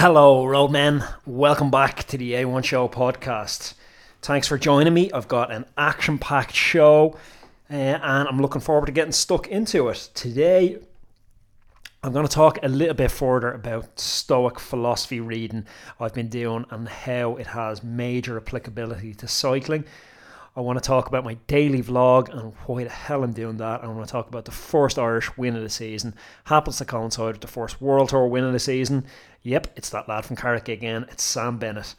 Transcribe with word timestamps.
Hello, 0.00 0.44
roadmen. 0.44 1.04
Welcome 1.26 1.72
back 1.72 2.04
to 2.04 2.16
the 2.16 2.34
A1 2.34 2.64
Show 2.64 2.86
podcast. 2.86 3.74
Thanks 4.22 4.46
for 4.46 4.56
joining 4.56 4.94
me. 4.94 5.10
I've 5.10 5.26
got 5.26 5.50
an 5.50 5.64
action 5.76 6.18
packed 6.18 6.54
show 6.54 7.18
uh, 7.68 7.74
and 7.74 8.28
I'm 8.28 8.40
looking 8.40 8.60
forward 8.60 8.86
to 8.86 8.92
getting 8.92 9.10
stuck 9.10 9.48
into 9.48 9.88
it. 9.88 10.10
Today, 10.14 10.78
I'm 12.04 12.12
going 12.12 12.24
to 12.24 12.32
talk 12.32 12.60
a 12.62 12.68
little 12.68 12.94
bit 12.94 13.10
further 13.10 13.50
about 13.50 13.98
Stoic 13.98 14.60
philosophy 14.60 15.18
reading 15.18 15.66
I've 15.98 16.14
been 16.14 16.28
doing 16.28 16.64
and 16.70 16.88
how 16.88 17.34
it 17.34 17.48
has 17.48 17.82
major 17.82 18.36
applicability 18.36 19.14
to 19.14 19.26
cycling. 19.26 19.84
I 20.58 20.60
want 20.60 20.76
to 20.76 20.84
talk 20.84 21.06
about 21.06 21.22
my 21.22 21.34
daily 21.46 21.84
vlog 21.84 22.36
and 22.36 22.52
why 22.66 22.82
the 22.82 22.90
hell 22.90 23.22
I'm 23.22 23.30
doing 23.30 23.58
that. 23.58 23.84
I 23.84 23.86
want 23.86 24.04
to 24.04 24.10
talk 24.10 24.28
about 24.28 24.44
the 24.44 24.50
first 24.50 24.98
Irish 24.98 25.36
win 25.36 25.54
of 25.54 25.62
the 25.62 25.70
season. 25.70 26.16
Happens 26.46 26.78
to 26.78 26.84
coincide 26.84 27.34
with 27.34 27.42
the 27.42 27.46
first 27.46 27.80
World 27.80 28.08
Tour 28.08 28.26
win 28.26 28.42
of 28.42 28.52
the 28.52 28.58
season. 28.58 29.04
Yep, 29.44 29.68
it's 29.76 29.90
that 29.90 30.08
lad 30.08 30.24
from 30.24 30.34
Carrick 30.34 30.68
again. 30.68 31.06
It's 31.12 31.22
Sam 31.22 31.58
Bennett. 31.58 31.94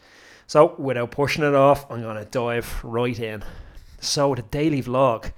So, 0.45 0.75
without 0.77 1.11
pushing 1.11 1.45
it 1.45 1.55
off, 1.55 1.89
I'm 1.89 2.01
going 2.01 2.17
to 2.17 2.25
dive 2.25 2.83
right 2.83 3.17
in. 3.17 3.45
So, 4.01 4.35
the 4.35 4.41
daily 4.41 4.83
vlog. 4.83 5.31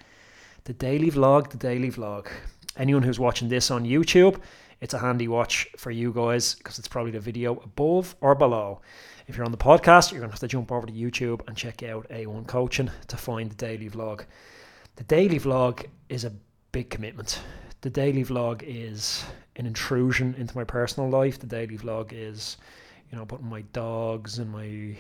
The 0.64 0.74
daily 0.74 1.12
vlog, 1.12 1.52
the 1.52 1.58
daily 1.58 1.92
vlog. 1.92 2.28
Anyone 2.76 3.04
who's 3.04 3.20
watching 3.20 3.50
this 3.50 3.70
on 3.70 3.86
YouTube, 3.86 4.42
it's 4.82 4.96
a 4.96 5.00
handy 5.00 5.28
watch 5.28 5.68
for 5.78 5.92
you 5.92 6.12
guys 6.12 6.56
because 6.56 6.80
it's 6.80 6.88
probably 6.88 7.12
the 7.12 7.20
video 7.20 7.56
above 7.58 8.16
or 8.20 8.34
below. 8.34 8.82
If 9.28 9.38
you're 9.38 9.46
on 9.46 9.52
the 9.52 9.58
podcast, 9.58 10.12
you're 10.12 10.20
going 10.20 10.32
to 10.32 10.34
have 10.34 10.40
to 10.40 10.48
jump 10.48 10.72
over 10.72 10.88
to 10.88 10.92
YouTube 10.92 11.48
and 11.48 11.56
check 11.56 11.84
out 11.84 12.10
A1 12.10 12.48
Coaching 12.48 12.90
to 13.08 13.16
find 13.16 13.52
the 13.52 13.56
daily 13.56 13.90
vlog. 13.90 14.26
The 14.96 15.04
daily 15.04 15.40
vlog 15.40 15.86
is 16.10 16.26
a 16.26 16.34
big 16.72 16.90
commitment. 16.90 17.40
The 17.82 17.92
daily 17.92 18.26
vlog 18.26 18.64
is 18.66 19.24
an 19.56 19.68
intrusion 19.68 20.34
into 20.38 20.58
my 20.58 20.64
personal 20.64 21.10
life. 21.10 21.38
The 21.38 21.48
daily 21.48 21.78
vlog 21.78 22.12
is, 22.12 22.58
you 23.12 23.18
know, 23.18 23.26
putting 23.26 23.50
my 23.50 23.62
dogs 23.74 24.40
and 24.40 24.52
my 24.52 24.98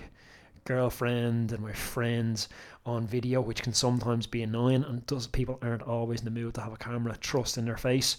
girlfriend 0.65 1.51
and 1.51 1.63
my 1.63 1.73
friends 1.73 2.49
on 2.85 3.07
video, 3.07 3.41
which 3.41 3.63
can 3.63 3.73
sometimes 3.73 4.27
be 4.27 4.43
annoying 4.43 4.83
and 4.83 5.05
does 5.07 5.25
people 5.25 5.57
aren't 5.63 5.81
always 5.81 6.19
in 6.19 6.25
the 6.25 6.31
mood 6.31 6.53
to 6.53 6.61
have 6.61 6.73
a 6.73 6.77
camera 6.77 7.15
thrust 7.15 7.57
in 7.57 7.65
their 7.65 7.77
face. 7.77 8.17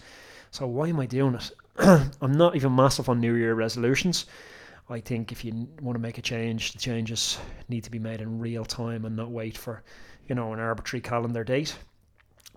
So 0.50 0.66
why 0.66 0.88
am 0.88 1.00
I 1.00 1.06
doing 1.06 1.34
it? 1.34 1.50
I'm 1.78 2.32
not 2.32 2.54
even 2.54 2.74
massive 2.74 3.08
on 3.08 3.20
New 3.20 3.34
Year 3.34 3.54
resolutions. 3.54 4.26
I 4.90 5.00
think 5.00 5.32
if 5.32 5.44
you 5.44 5.68
want 5.80 5.96
to 5.96 6.02
make 6.02 6.18
a 6.18 6.22
change, 6.22 6.72
the 6.72 6.78
changes 6.78 7.38
need 7.68 7.84
to 7.84 7.90
be 7.90 7.98
made 7.98 8.20
in 8.20 8.38
real 8.38 8.64
time 8.64 9.04
and 9.04 9.16
not 9.16 9.30
wait 9.30 9.56
for, 9.56 9.82
you 10.28 10.34
know, 10.34 10.52
an 10.52 10.60
arbitrary 10.60 11.00
calendar 11.00 11.44
date. 11.44 11.74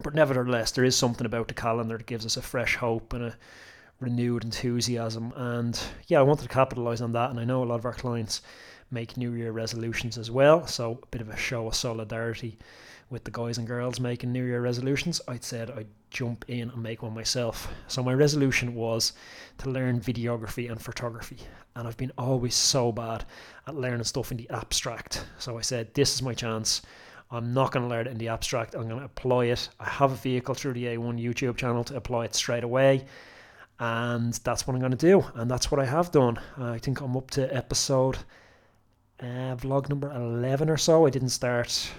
But 0.02 0.16
nevertheless, 0.16 0.72
there 0.72 0.84
is 0.84 0.98
something 0.98 1.26
about 1.26 1.48
the 1.48 1.54
calendar 1.54 1.98
that 1.98 2.08
gives 2.08 2.26
us 2.26 2.36
a 2.36 2.42
fresh 2.42 2.76
hope 2.76 3.14
and 3.14 3.24
a 3.26 3.38
renewed 4.00 4.44
enthusiasm. 4.44 5.34
And 5.36 5.80
yeah, 6.08 6.20
I 6.20 6.24
wanted 6.24 6.44
to 6.44 6.50
capitalize 6.50 7.02
on 7.02 7.12
that. 7.14 7.30
And 7.30 7.40
I 7.40 7.46
know 7.46 7.64
a 7.64 7.66
lot 7.66 7.80
of 7.80 7.86
our 7.86 7.94
clients 7.94 8.42
make 8.92 9.18
New 9.18 9.34
Year 9.34 9.52
resolutions 9.52 10.18
as 10.18 10.30
well. 10.30 10.68
So 10.68 11.00
a 11.02 11.08
bit 11.08 11.22
of 11.22 11.30
a 11.30 11.38
show 11.38 11.68
of 11.68 11.76
solidarity 11.76 12.58
with 13.10 13.24
the 13.24 13.32
guys 13.32 13.58
and 13.58 13.68
girls 13.68 14.00
making 14.00 14.32
New 14.32 14.44
Year 14.44 14.62
resolutions. 14.62 15.22
I 15.28 15.38
said 15.40 15.72
I'd 15.72 15.88
jump 16.10 16.46
in 16.48 16.70
and 16.70 16.82
make 16.82 17.04
one 17.04 17.14
myself. 17.14 17.68
So 17.88 18.04
my 18.04 18.14
resolution 18.14 18.74
was 18.74 19.14
to 19.60 19.70
learn 19.70 20.00
videography 20.00 20.72
and 20.72 20.82
photography. 20.82 21.38
And 21.76 21.88
I've 21.88 21.98
been 21.98 22.12
always 22.18 22.56
so 22.56 22.92
bad 22.92 23.26
at 23.68 23.76
learning 23.76 24.06
stuff 24.06 24.32
in 24.32 24.38
the 24.38 24.50
abstract. 24.50 25.26
So 25.38 25.58
I 25.58 25.62
said, 25.62 25.94
this 25.94 26.16
is 26.16 26.22
my 26.22 26.34
chance. 26.34 26.82
I'm 27.32 27.54
not 27.54 27.72
going 27.72 27.84
to 27.84 27.90
learn 27.90 28.08
it 28.08 28.12
in 28.12 28.18
the 28.18 28.30
abstract. 28.30 28.76
I'm 28.76 28.88
going 28.88 29.00
to 29.00 29.06
apply 29.06 29.46
it. 29.46 29.70
I 29.80 29.90
have 29.90 30.12
a 30.12 30.16
vehicle 30.16 30.56
through 30.56 30.74
the 30.74 30.86
A1 30.86 31.22
YouTube 31.22 31.58
channel 31.58 31.84
to 31.86 31.96
apply 31.96 32.26
it 32.26 32.36
straight 32.36 32.64
away. 32.64 33.06
And 33.80 34.34
that's 34.34 34.66
what 34.66 34.74
I'm 34.74 34.80
going 34.80 34.92
to 34.92 34.98
do. 34.98 35.26
And 35.36 35.52
that's 35.52 35.70
what 35.70 35.80
I 35.80 35.86
have 35.86 36.12
done. 36.12 36.40
I 36.58 36.78
think 36.78 37.02
I'm 37.02 37.18
up 37.18 37.32
to 37.32 37.54
episode 37.56 38.18
uh, 39.20 39.56
vlog 39.56 39.90
number 39.90 40.12
11 40.12 40.70
or 40.70 40.78
so. 40.78 41.06
I 41.06 41.10
didn't 41.10 41.30
start 41.30 41.90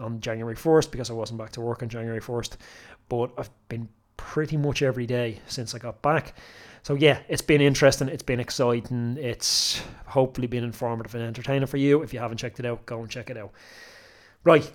on 0.00 0.20
January 0.20 0.56
1st 0.56 0.90
because 0.90 1.10
I 1.10 1.14
wasn't 1.14 1.38
back 1.38 1.50
to 1.52 1.60
work 1.60 1.82
on 1.82 1.88
January 1.88 2.20
1st. 2.20 2.56
But 3.08 3.32
I've 3.38 3.50
been 3.68 3.88
pretty 4.16 4.56
much 4.56 4.82
every 4.82 5.06
day 5.06 5.40
since 5.46 5.74
I 5.74 5.78
got 5.78 6.02
back. 6.02 6.34
So 6.82 6.94
yeah, 6.94 7.20
it's 7.28 7.42
been 7.42 7.60
interesting. 7.60 8.08
It's 8.08 8.22
been 8.22 8.40
exciting. 8.40 9.16
It's 9.20 9.82
hopefully 10.06 10.46
been 10.46 10.64
informative 10.64 11.14
and 11.14 11.24
entertaining 11.24 11.66
for 11.66 11.76
you. 11.76 12.02
If 12.02 12.12
you 12.12 12.18
haven't 12.18 12.38
checked 12.38 12.58
it 12.58 12.66
out, 12.66 12.84
go 12.86 13.00
and 13.00 13.10
check 13.10 13.30
it 13.30 13.36
out. 13.36 13.52
Right, 14.44 14.70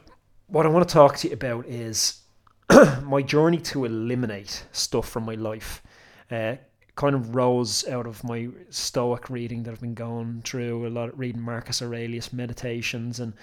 what 0.48 0.66
I 0.66 0.70
want 0.70 0.88
to 0.88 0.94
talk 0.94 1.18
to 1.18 1.28
you 1.28 1.34
about 1.34 1.66
is 1.68 2.22
my 3.04 3.22
journey 3.22 3.58
to 3.58 3.86
eliminate 3.86 4.66
stuff 4.72 5.10
from 5.10 5.24
my 5.26 5.36
life. 5.36 5.84
Uh, 6.30 6.56
kind 6.96 7.16
of 7.16 7.36
rose 7.36 7.88
out 7.88 8.08
of 8.08 8.24
my 8.24 8.50
Stoic 8.70 9.30
reading 9.30 9.64
that 9.64 9.72
I've 9.72 9.82
been 9.82 9.94
going 9.94 10.42
through 10.44 10.88
a 10.88 10.90
lot 10.90 11.10
of 11.10 11.20
reading 11.20 11.42
Marcus 11.42 11.82
Aurelius 11.82 12.34
Meditations 12.34 13.20
and 13.20 13.34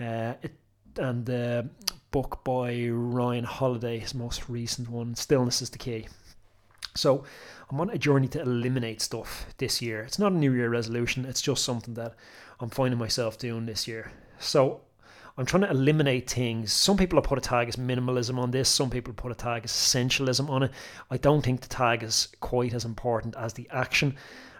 uh, 0.00 0.34
it, 0.42 0.52
and 0.98 1.26
the 1.26 1.68
book 2.10 2.42
by 2.42 2.88
Ryan 2.88 3.44
Holiday, 3.44 3.98
his 3.98 4.14
most 4.14 4.48
recent 4.48 4.88
one, 4.88 5.14
Stillness 5.14 5.60
is 5.60 5.70
the 5.70 5.78
Key. 5.78 6.08
So 6.94 7.24
I'm 7.68 7.80
on 7.80 7.90
a 7.90 7.98
journey 7.98 8.28
to 8.28 8.40
eliminate 8.40 9.02
stuff 9.02 9.46
this 9.58 9.82
year. 9.82 10.02
It's 10.02 10.18
not 10.18 10.32
a 10.32 10.36
New 10.36 10.54
Year 10.54 10.70
resolution, 10.70 11.26
it's 11.26 11.42
just 11.42 11.64
something 11.64 11.94
that 11.94 12.14
I'm 12.60 12.70
finding 12.70 12.98
myself 12.98 13.38
doing 13.38 13.66
this 13.66 13.86
year. 13.86 14.12
So 14.38 14.80
I'm 15.38 15.44
trying 15.44 15.62
to 15.62 15.70
eliminate 15.70 16.30
things. 16.30 16.72
Some 16.72 16.96
people 16.96 17.18
have 17.18 17.28
put 17.28 17.38
a 17.38 17.42
tag 17.42 17.68
as 17.68 17.76
minimalism 17.76 18.38
on 18.38 18.50
this, 18.50 18.68
some 18.68 18.88
people 18.88 19.12
put 19.12 19.32
a 19.32 19.34
tag 19.34 19.64
as 19.64 19.70
essentialism 19.70 20.48
on 20.48 20.62
it. 20.62 20.70
I 21.10 21.18
don't 21.18 21.42
think 21.42 21.60
the 21.60 21.68
tag 21.68 22.02
is 22.02 22.28
quite 22.40 22.72
as 22.72 22.84
important 22.84 23.36
as 23.36 23.52
the 23.52 23.68
action. 23.70 24.16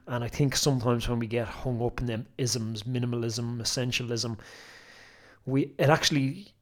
And 0.06 0.22
I 0.22 0.28
think 0.28 0.54
sometimes 0.54 1.08
when 1.08 1.18
we 1.18 1.26
get 1.26 1.48
hung 1.48 1.82
up 1.82 2.00
in 2.00 2.06
them 2.06 2.26
isms, 2.38 2.82
minimalism, 2.82 3.58
essentialism, 3.60 4.38
we 5.46 5.72
it 5.78 5.88
actually 5.88 6.52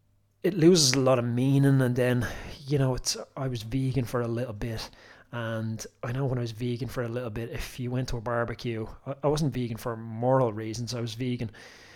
it 0.43 0.55
loses 0.55 0.93
a 0.93 1.01
lot 1.01 1.19
of 1.19 1.25
meaning 1.25 1.81
and 1.81 1.97
then 1.97 2.27
you 2.67 2.79
know 2.79 2.95
it's 2.95 3.17
I 3.37 3.49
was 3.49 3.63
vegan 3.63 4.05
for 4.05 4.21
a 4.21 4.29
little 4.29 4.53
bit 4.53 4.91
and 5.33 5.85
I 6.03 6.13
know 6.13 6.27
when 6.27 6.39
I 6.39 6.43
was 6.43 6.53
vegan 6.53 6.87
for 6.87 7.03
a 7.03 7.09
little 7.09 7.31
bit, 7.31 7.51
if 7.51 7.81
you 7.81 7.91
went 7.91 8.09
to 8.11 8.19
a 8.19 8.21
barbecue, 8.21 8.87
I 9.21 9.27
wasn't 9.27 9.53
vegan 9.53 9.77
for 9.77 9.97
moral 9.97 10.53
reasons. 10.53 10.95
I 10.95 11.01
was 11.01 11.15
vegan 11.15 11.51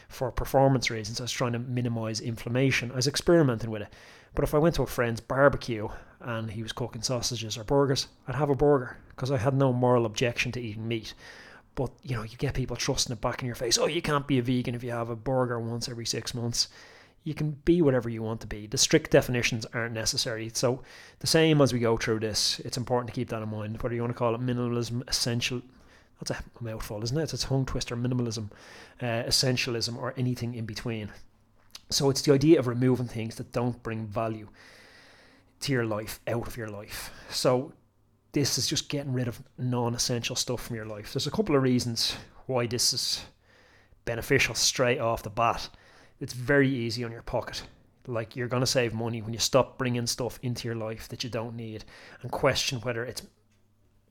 for 0.08 0.30
performance 0.30 0.90
reasons. 0.90 1.20
I 1.20 1.24
was 1.24 1.32
trying 1.32 1.52
to 1.52 1.58
minimize 1.58 2.20
inflammation. 2.20 2.90
I 2.92 2.96
was 2.96 3.06
experimenting 3.06 3.70
with 3.70 3.82
it. 3.82 3.92
But 4.34 4.44
if 4.44 4.54
I 4.54 4.58
went 4.58 4.74
to 4.76 4.82
a 4.82 4.86
friend's 4.86 5.20
barbecue 5.20 5.88
and 6.20 6.50
he 6.50 6.62
was 6.62 6.72
cooking 6.72 7.02
sausages 7.02 7.56
or 7.56 7.64
burgers, 7.64 8.08
I'd 8.26 8.34
have 8.34 8.50
a 8.50 8.54
burger 8.54 8.96
because 9.10 9.30
I 9.30 9.38
had 9.38 9.54
no 9.54 9.72
moral 9.72 10.06
objection 10.06 10.52
to 10.52 10.60
eating 10.60 10.86
meat. 10.86 11.14
But 11.74 11.90
you 12.02 12.16
know, 12.16 12.22
you 12.22 12.36
get 12.36 12.54
people 12.54 12.76
trusting 12.76 13.12
it 13.12 13.20
back 13.20 13.40
in 13.40 13.46
your 13.46 13.54
face. 13.54 13.78
Oh, 13.78 13.86
you 13.86 14.02
can't 14.02 14.26
be 14.26 14.38
a 14.38 14.42
vegan 14.42 14.74
if 14.74 14.82
you 14.82 14.90
have 14.90 15.10
a 15.10 15.16
burger 15.16 15.58
once 15.60 15.88
every 15.88 16.06
six 16.06 16.34
months 16.34 16.68
you 17.28 17.34
can 17.34 17.50
be 17.64 17.82
whatever 17.82 18.08
you 18.08 18.22
want 18.22 18.40
to 18.40 18.46
be. 18.46 18.66
The 18.66 18.78
strict 18.78 19.10
definitions 19.10 19.66
aren't 19.74 19.92
necessary. 19.92 20.50
So, 20.54 20.82
the 21.18 21.26
same 21.26 21.60
as 21.60 21.72
we 21.74 21.78
go 21.78 21.98
through 21.98 22.20
this, 22.20 22.58
it's 22.60 22.78
important 22.78 23.08
to 23.08 23.14
keep 23.14 23.28
that 23.28 23.42
in 23.42 23.50
mind. 23.50 23.80
Whether 23.82 23.94
you 23.94 24.00
want 24.00 24.14
to 24.14 24.18
call 24.18 24.34
it 24.34 24.40
minimalism, 24.40 25.06
essential, 25.08 25.60
that's 26.18 26.30
a 26.30 26.42
mouthful, 26.60 27.02
isn't 27.02 27.16
it? 27.16 27.22
It's 27.22 27.32
a 27.32 27.38
tongue 27.38 27.66
twister, 27.66 27.96
minimalism, 27.96 28.50
uh, 29.00 29.24
essentialism, 29.24 29.96
or 29.96 30.14
anything 30.16 30.54
in 30.54 30.66
between. 30.66 31.10
So, 31.90 32.10
it's 32.10 32.22
the 32.22 32.32
idea 32.32 32.58
of 32.58 32.66
removing 32.66 33.08
things 33.08 33.36
that 33.36 33.52
don't 33.52 33.82
bring 33.82 34.06
value 34.06 34.48
to 35.60 35.72
your 35.72 35.84
life 35.84 36.20
out 36.26 36.46
of 36.46 36.56
your 36.56 36.68
life. 36.68 37.10
So, 37.30 37.72
this 38.32 38.58
is 38.58 38.66
just 38.66 38.88
getting 38.88 39.12
rid 39.12 39.28
of 39.28 39.42
non 39.56 39.94
essential 39.94 40.36
stuff 40.36 40.66
from 40.66 40.76
your 40.76 40.86
life. 40.86 41.12
There's 41.12 41.26
a 41.26 41.30
couple 41.30 41.56
of 41.56 41.62
reasons 41.62 42.16
why 42.46 42.66
this 42.66 42.92
is 42.92 43.24
beneficial 44.04 44.54
straight 44.54 45.00
off 45.00 45.22
the 45.22 45.30
bat 45.30 45.68
it's 46.20 46.32
very 46.32 46.68
easy 46.68 47.04
on 47.04 47.12
your 47.12 47.22
pocket. 47.22 47.62
Like 48.06 48.34
you're 48.34 48.48
going 48.48 48.62
to 48.62 48.66
save 48.66 48.94
money 48.94 49.22
when 49.22 49.32
you 49.32 49.38
stop 49.38 49.78
bringing 49.78 50.06
stuff 50.06 50.38
into 50.42 50.66
your 50.66 50.74
life 50.74 51.08
that 51.08 51.22
you 51.22 51.30
don't 51.30 51.56
need 51.56 51.84
and 52.22 52.30
question 52.30 52.80
whether 52.80 53.04
it's 53.04 53.22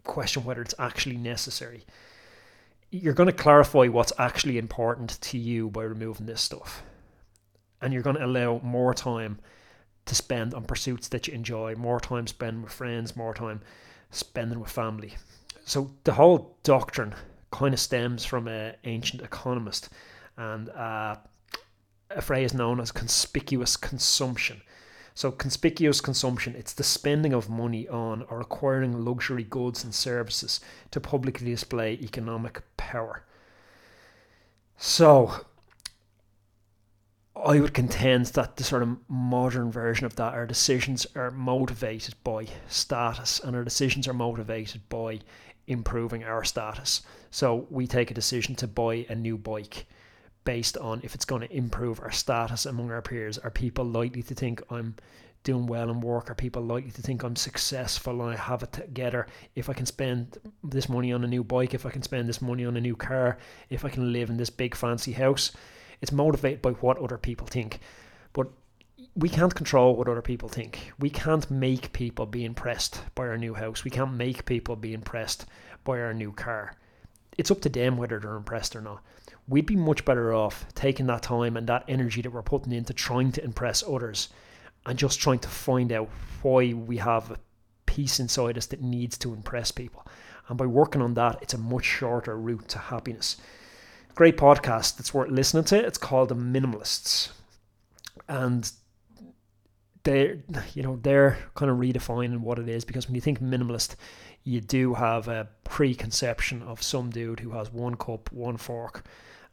question 0.07 0.43
whether 0.43 0.61
it's 0.61 0.75
actually 0.79 1.17
necessary. 1.17 1.85
You're 2.89 3.13
going 3.13 3.27
to 3.27 3.33
clarify 3.33 3.87
what's 3.87 4.13
actually 4.17 4.57
important 4.57 5.19
to 5.21 5.37
you 5.37 5.69
by 5.69 5.83
removing 5.83 6.25
this 6.25 6.41
stuff. 6.41 6.81
And 7.81 7.93
you're 7.93 8.01
going 8.01 8.15
to 8.15 8.25
allow 8.25 8.59
more 8.63 8.93
time 8.93 9.39
to 10.05 10.15
spend 10.15 10.53
on 10.53 10.63
pursuits 10.63 11.09
that 11.09 11.27
you 11.27 11.33
enjoy, 11.33 11.75
more 11.75 11.99
time 11.99 12.27
spent 12.27 12.63
with 12.63 12.71
friends, 12.71 13.15
more 13.15 13.33
time 13.33 13.61
spending 14.09 14.59
with 14.59 14.71
family. 14.71 15.15
So 15.65 15.91
the 16.05 16.13
whole 16.13 16.57
doctrine 16.63 17.13
kind 17.51 17.73
of 17.73 17.79
stems 17.79 18.25
from 18.25 18.47
an 18.47 18.75
ancient 18.85 19.21
economist 19.21 19.89
and 20.37 20.69
uh, 20.69 21.17
a 22.09 22.21
phrase 22.21 22.53
known 22.53 22.79
as 22.79 22.91
conspicuous 22.91 23.75
consumption. 23.75 24.61
So, 25.17 25.31
conspicuous 25.31 25.99
consumption, 25.99 26.53
it's 26.55 26.73
the 26.73 26.83
spending 26.83 27.33
of 27.33 27.49
money 27.49 27.87
on 27.87 28.21
or 28.29 28.39
acquiring 28.39 29.03
luxury 29.03 29.43
goods 29.43 29.83
and 29.83 29.91
services 29.91 30.59
to 30.91 30.99
publicly 30.99 31.49
display 31.49 31.93
economic 31.93 32.61
power. 32.77 33.23
So, 34.77 35.47
I 37.35 37.59
would 37.59 37.73
contend 37.73 38.27
that 38.27 38.57
the 38.57 38.63
sort 38.63 38.83
of 38.83 38.99
modern 39.07 39.71
version 39.71 40.05
of 40.05 40.15
that, 40.17 40.35
our 40.35 40.45
decisions 40.45 41.07
are 41.15 41.31
motivated 41.31 42.13
by 42.23 42.45
status 42.67 43.39
and 43.39 43.55
our 43.55 43.63
decisions 43.63 44.07
are 44.07 44.13
motivated 44.13 44.87
by 44.87 45.21
improving 45.65 46.25
our 46.25 46.43
status. 46.43 47.01
So 47.31 47.65
we 47.71 47.87
take 47.87 48.11
a 48.11 48.13
decision 48.13 48.53
to 48.57 48.67
buy 48.67 49.07
a 49.09 49.15
new 49.15 49.39
bike 49.39 49.87
based 50.47 50.77
on 50.77 51.01
if 51.03 51.13
it's 51.13 51.25
going 51.25 51.41
to 51.41 51.53
improve 51.53 51.99
our 51.99 52.09
status 52.09 52.65
among 52.65 52.89
our 52.89 53.01
peers. 53.01 53.37
Are 53.37 53.49
people 53.49 53.83
likely 53.83 54.23
to 54.23 54.33
think 54.33 54.63
I'm 54.69 54.95
doing 55.43 55.67
well 55.67 55.89
in 55.89 55.99
work? 55.99 56.31
Are 56.31 56.35
people 56.35 56.61
likely 56.61 56.91
to 56.91 57.01
think 57.01 57.21
I'm 57.21 57.35
successful 57.35 58.21
and 58.21 58.31
I 58.31 58.37
have 58.37 58.63
it 58.63 58.71
together? 58.71 59.27
If 59.55 59.69
I 59.69 59.73
can 59.73 59.85
spend 59.85 60.37
this 60.63 60.87
money 60.87 61.11
on 61.11 61.25
a 61.25 61.27
new 61.27 61.43
bike, 61.43 61.73
if 61.73 61.85
I 61.85 61.89
can 61.89 62.01
spend 62.01 62.29
this 62.29 62.41
money 62.41 62.65
on 62.65 62.77
a 62.77 62.81
new 62.81 62.95
car, 62.95 63.37
if 63.69 63.83
I 63.83 63.89
can 63.89 64.13
live 64.13 64.29
in 64.29 64.37
this 64.37 64.49
big 64.49 64.73
fancy 64.73 65.11
house, 65.11 65.51
it's 66.01 66.13
motivated 66.13 66.61
by 66.61 66.71
what 66.71 66.97
other 66.97 67.17
people 67.17 67.47
think. 67.47 67.81
But 68.31 68.47
we 69.17 69.27
can't 69.27 69.53
control 69.53 69.97
what 69.97 70.07
other 70.07 70.21
people 70.21 70.47
think. 70.47 70.93
We 70.97 71.09
can't 71.09 71.51
make 71.51 71.91
people 71.91 72.25
be 72.25 72.45
impressed 72.45 73.01
by 73.15 73.27
our 73.27 73.37
new 73.37 73.53
house. 73.53 73.83
We 73.83 73.91
can't 73.91 74.13
make 74.13 74.45
people 74.45 74.77
be 74.77 74.93
impressed 74.93 75.45
by 75.83 75.99
our 75.99 76.13
new 76.13 76.31
car. 76.31 76.77
It's 77.37 77.51
up 77.51 77.59
to 77.63 77.69
them 77.69 77.97
whether 77.97 78.17
they're 78.17 78.37
impressed 78.37 78.77
or 78.77 78.81
not. 78.81 79.03
We'd 79.47 79.65
be 79.65 79.75
much 79.75 80.03
better 80.03 80.33
off 80.33 80.65
taking 80.75 81.07
that 81.07 81.21
time 81.23 81.55
and 81.55 81.67
that 81.67 81.85
energy 81.87 82.21
that 82.21 82.31
we're 82.31 82.41
putting 82.41 82.73
into 82.73 82.93
trying 82.93 83.31
to 83.33 83.43
impress 83.43 83.83
others 83.87 84.29
and 84.85 84.99
just 84.99 85.19
trying 85.19 85.39
to 85.39 85.47
find 85.47 85.91
out 85.91 86.09
why 86.41 86.73
we 86.73 86.97
have 86.97 87.31
a 87.31 87.39
piece 87.85 88.19
inside 88.19 88.57
us 88.57 88.65
that 88.67 88.81
needs 88.81 89.17
to 89.19 89.33
impress 89.33 89.71
people. 89.71 90.05
And 90.49 90.57
by 90.57 90.65
working 90.65 91.01
on 91.01 91.13
that, 91.15 91.39
it's 91.41 91.53
a 91.53 91.57
much 91.57 91.85
shorter 91.85 92.37
route 92.37 92.67
to 92.69 92.77
happiness. 92.77 93.37
Great 94.15 94.37
podcast 94.37 94.97
that's 94.97 95.13
worth 95.13 95.29
listening 95.29 95.65
to. 95.65 95.85
It's 95.85 95.97
called 95.97 96.29
The 96.29 96.35
Minimalists. 96.35 97.29
And 98.27 98.71
they're 100.07 100.37
you 100.73 100.81
know 100.81 100.97
they're 101.03 101.37
kind 101.55 101.69
of 101.69 101.77
redefining 101.77 102.39
what 102.39 102.57
it 102.59 102.69
is 102.69 102.85
because 102.85 103.07
when 103.07 103.15
you 103.15 103.19
think 103.19 103.41
minimalist 103.41 103.95
you 104.45 104.61
do 104.61 104.93
have 104.93 105.27
a 105.27 105.49
preconception 105.65 106.61
of 106.63 106.81
some 106.81 107.09
dude 107.09 107.41
who 107.41 107.51
has 107.51 107.73
one 107.73 107.95
cup 107.95 108.31
one 108.31 108.55
fork 108.55 109.03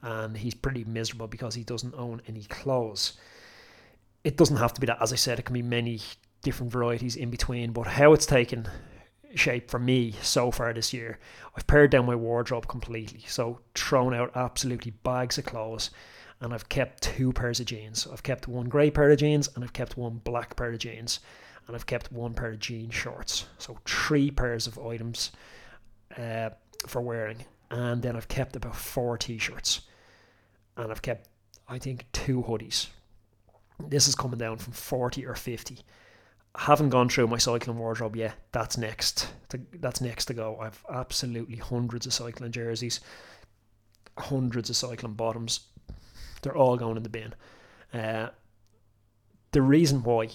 and 0.05 0.37
he's 0.37 0.55
pretty 0.55 0.85
miserable 0.85 1.27
because 1.27 1.55
he 1.55 1.65
doesn't 1.65 1.95
own 1.97 2.21
any 2.29 2.45
clothes 2.45 3.15
it 4.23 4.37
doesn't 4.37 4.59
have 4.59 4.73
to 4.73 4.81
be 4.81 4.87
that 4.87 5.01
as 5.01 5.13
i 5.13 5.17
said 5.17 5.39
it 5.39 5.45
can 5.45 5.55
be 5.55 5.63
many 5.63 6.01
different 6.43 6.71
varieties 6.71 7.17
in 7.17 7.31
between 7.31 7.73
but 7.73 7.87
how 7.87 8.13
it's 8.13 8.27
taken 8.27 8.69
shape 9.35 9.69
for 9.69 9.81
me 9.81 10.13
so 10.23 10.51
far 10.51 10.73
this 10.73 10.93
year 10.93 11.19
i've 11.57 11.67
pared 11.67 11.91
down 11.91 12.07
my 12.07 12.15
wardrobe 12.15 12.69
completely 12.69 13.25
so 13.27 13.59
thrown 13.75 14.15
out 14.15 14.31
absolutely 14.37 14.93
bags 15.03 15.39
of 15.39 15.45
clothes 15.45 15.91
and 16.41 16.53
I've 16.53 16.69
kept 16.69 17.03
two 17.03 17.33
pairs 17.33 17.61
of 17.61 17.67
jeans. 17.67 18.07
I've 18.13 18.23
kept 18.23 18.49
one 18.49 18.69
grey 18.69 18.91
pair 18.91 19.11
of 19.11 19.19
jeans 19.19 19.49
and 19.55 19.65
I've 19.65 19.73
kept 19.73 19.97
one 19.97 20.21
black 20.25 20.57
pair 20.57 20.73
of 20.73 20.79
jeans 20.79 21.21
and 21.67 21.75
I've 21.75 21.87
kept 21.87 22.13
one 22.13 22.35
pair 22.35 22.51
of 22.51 22.59
jean 22.59 22.91
shorts. 22.91 23.47
So 23.59 23.79
three 23.87 24.31
pairs 24.31 24.67
of 24.67 24.79
items 24.79 25.33
uh, 26.19 26.51
for 26.87 27.01
wearing. 27.01 27.45
And 27.71 28.03
then 28.03 28.15
I've 28.15 28.29
kept 28.29 28.57
about 28.57 28.77
four 28.77 29.17
t-shirts 29.17 29.83
and 30.77 30.91
I've 30.91 31.03
kept, 31.03 31.29
I 31.69 31.79
think, 31.79 32.07
two 32.13 32.43
hoodies. 32.43 32.89
This 33.89 34.09
is 34.09 34.15
coming 34.15 34.39
down 34.39 34.59
from 34.59 34.73
40 34.73 35.27
or 35.27 35.35
50. 35.35 35.79
I 36.55 36.63
haven't 36.63 36.91
gone 36.91 37.09
through 37.09 37.27
my 37.27 37.39
cycling 37.39 37.79
wardrobe 37.79 38.15
yet. 38.15 38.35
That's 38.53 38.79
next. 38.79 39.29
To, 39.49 39.61
that's 39.81 40.01
next 40.01 40.27
to 40.27 40.35
go. 40.35 40.59
I've 40.61 40.85
absolutely 40.89 41.57
hundreds 41.57 42.07
of 42.07 42.13
cycling 42.13 42.53
jerseys, 42.53 43.01
hundreds 44.17 44.71
of 44.71 44.77
cycling 44.77 45.15
bottoms, 45.15 45.61
they're 46.45 46.57
all 46.57 46.77
going 46.77 46.97
in 46.97 47.03
the 47.03 47.09
bin. 47.09 47.35
Uh, 47.93 48.29
the 49.53 49.63
reason 49.63 50.03
why 50.03 50.29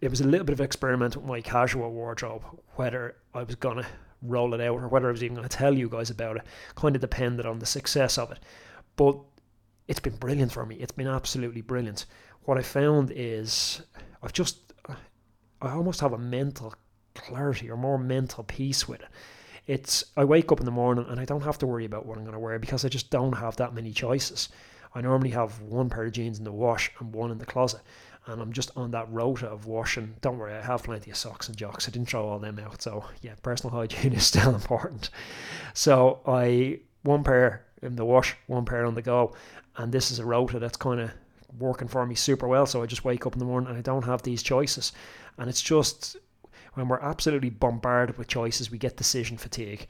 it 0.00 0.10
was 0.10 0.20
a 0.20 0.26
little 0.26 0.44
bit 0.44 0.52
of 0.52 0.60
experiment 0.60 1.16
with 1.16 1.24
my 1.24 1.40
casual 1.40 1.90
wardrobe, 1.90 2.44
whether 2.76 3.16
I 3.34 3.42
was 3.42 3.56
gonna 3.56 3.86
roll 4.22 4.54
it 4.54 4.60
out 4.60 4.76
or 4.76 4.88
whether 4.88 5.08
I 5.08 5.12
was 5.12 5.24
even 5.24 5.36
gonna 5.36 5.48
tell 5.48 5.74
you 5.74 5.88
guys 5.88 6.10
about 6.10 6.36
it, 6.36 6.42
kind 6.76 6.94
of 6.94 7.00
depended 7.00 7.46
on 7.46 7.58
the 7.58 7.66
success 7.66 8.18
of 8.18 8.30
it. 8.30 8.38
But 8.96 9.18
it's 9.88 10.00
been 10.00 10.16
brilliant 10.16 10.52
for 10.52 10.64
me. 10.64 10.76
It's 10.76 10.92
been 10.92 11.08
absolutely 11.08 11.62
brilliant. 11.62 12.04
What 12.42 12.58
I 12.58 12.62
found 12.62 13.10
is 13.10 13.82
I've 14.22 14.34
just 14.34 14.58
uh, 14.88 14.94
I 15.60 15.72
almost 15.72 16.00
have 16.00 16.12
a 16.12 16.18
mental 16.18 16.74
clarity 17.14 17.70
or 17.70 17.76
more 17.76 17.98
mental 17.98 18.44
peace 18.44 18.86
with 18.86 19.00
it. 19.00 19.08
It's 19.66 20.04
I 20.16 20.24
wake 20.24 20.52
up 20.52 20.60
in 20.60 20.66
the 20.66 20.70
morning 20.70 21.06
and 21.08 21.18
I 21.18 21.24
don't 21.24 21.42
have 21.42 21.58
to 21.58 21.66
worry 21.66 21.86
about 21.86 22.06
what 22.06 22.16
I'm 22.16 22.24
going 22.24 22.34
to 22.34 22.38
wear 22.38 22.58
because 22.58 22.84
I 22.84 22.88
just 22.88 23.10
don't 23.10 23.32
have 23.32 23.56
that 23.56 23.74
many 23.74 23.92
choices. 23.92 24.50
I 24.94 25.00
normally 25.00 25.30
have 25.30 25.60
one 25.60 25.90
pair 25.90 26.04
of 26.04 26.12
jeans 26.12 26.38
in 26.38 26.44
the 26.44 26.52
wash 26.52 26.90
and 26.98 27.12
one 27.12 27.30
in 27.30 27.38
the 27.38 27.46
closet. 27.46 27.80
And 28.26 28.42
I'm 28.42 28.52
just 28.52 28.70
on 28.76 28.90
that 28.90 29.10
rota 29.10 29.46
of 29.46 29.66
washing. 29.66 30.14
Don't 30.20 30.36
worry, 30.36 30.52
I 30.52 30.60
have 30.60 30.82
plenty 30.82 31.10
of 31.10 31.16
socks 31.16 31.48
and 31.48 31.56
jocks. 31.56 31.88
I 31.88 31.92
didn't 31.92 32.08
throw 32.08 32.26
all 32.26 32.38
them 32.38 32.58
out. 32.58 32.82
So 32.82 33.04
yeah, 33.22 33.34
personal 33.42 33.74
hygiene 33.74 34.12
is 34.14 34.26
still 34.26 34.54
important. 34.54 35.08
So 35.72 36.20
I 36.26 36.80
one 37.02 37.24
pair 37.24 37.64
in 37.82 37.96
the 37.96 38.04
wash, 38.04 38.36
one 38.46 38.64
pair 38.64 38.84
on 38.84 38.94
the 38.94 39.02
go. 39.02 39.34
And 39.76 39.92
this 39.92 40.10
is 40.10 40.18
a 40.18 40.24
rota 40.24 40.58
that's 40.58 40.76
kind 40.76 41.00
of 41.00 41.10
working 41.58 41.88
for 41.88 42.04
me 42.06 42.14
super 42.14 42.48
well. 42.48 42.66
So 42.66 42.82
I 42.82 42.86
just 42.86 43.04
wake 43.04 43.26
up 43.26 43.34
in 43.34 43.38
the 43.38 43.44
morning 43.44 43.70
and 43.70 43.78
I 43.78 43.82
don't 43.82 44.04
have 44.04 44.22
these 44.22 44.42
choices. 44.42 44.92
And 45.38 45.48
it's 45.48 45.62
just 45.62 46.16
when 46.74 46.88
we're 46.88 47.00
absolutely 47.00 47.50
bombarded 47.50 48.18
with 48.18 48.28
choices, 48.28 48.70
we 48.70 48.78
get 48.78 48.96
decision 48.96 49.36
fatigue. 49.36 49.86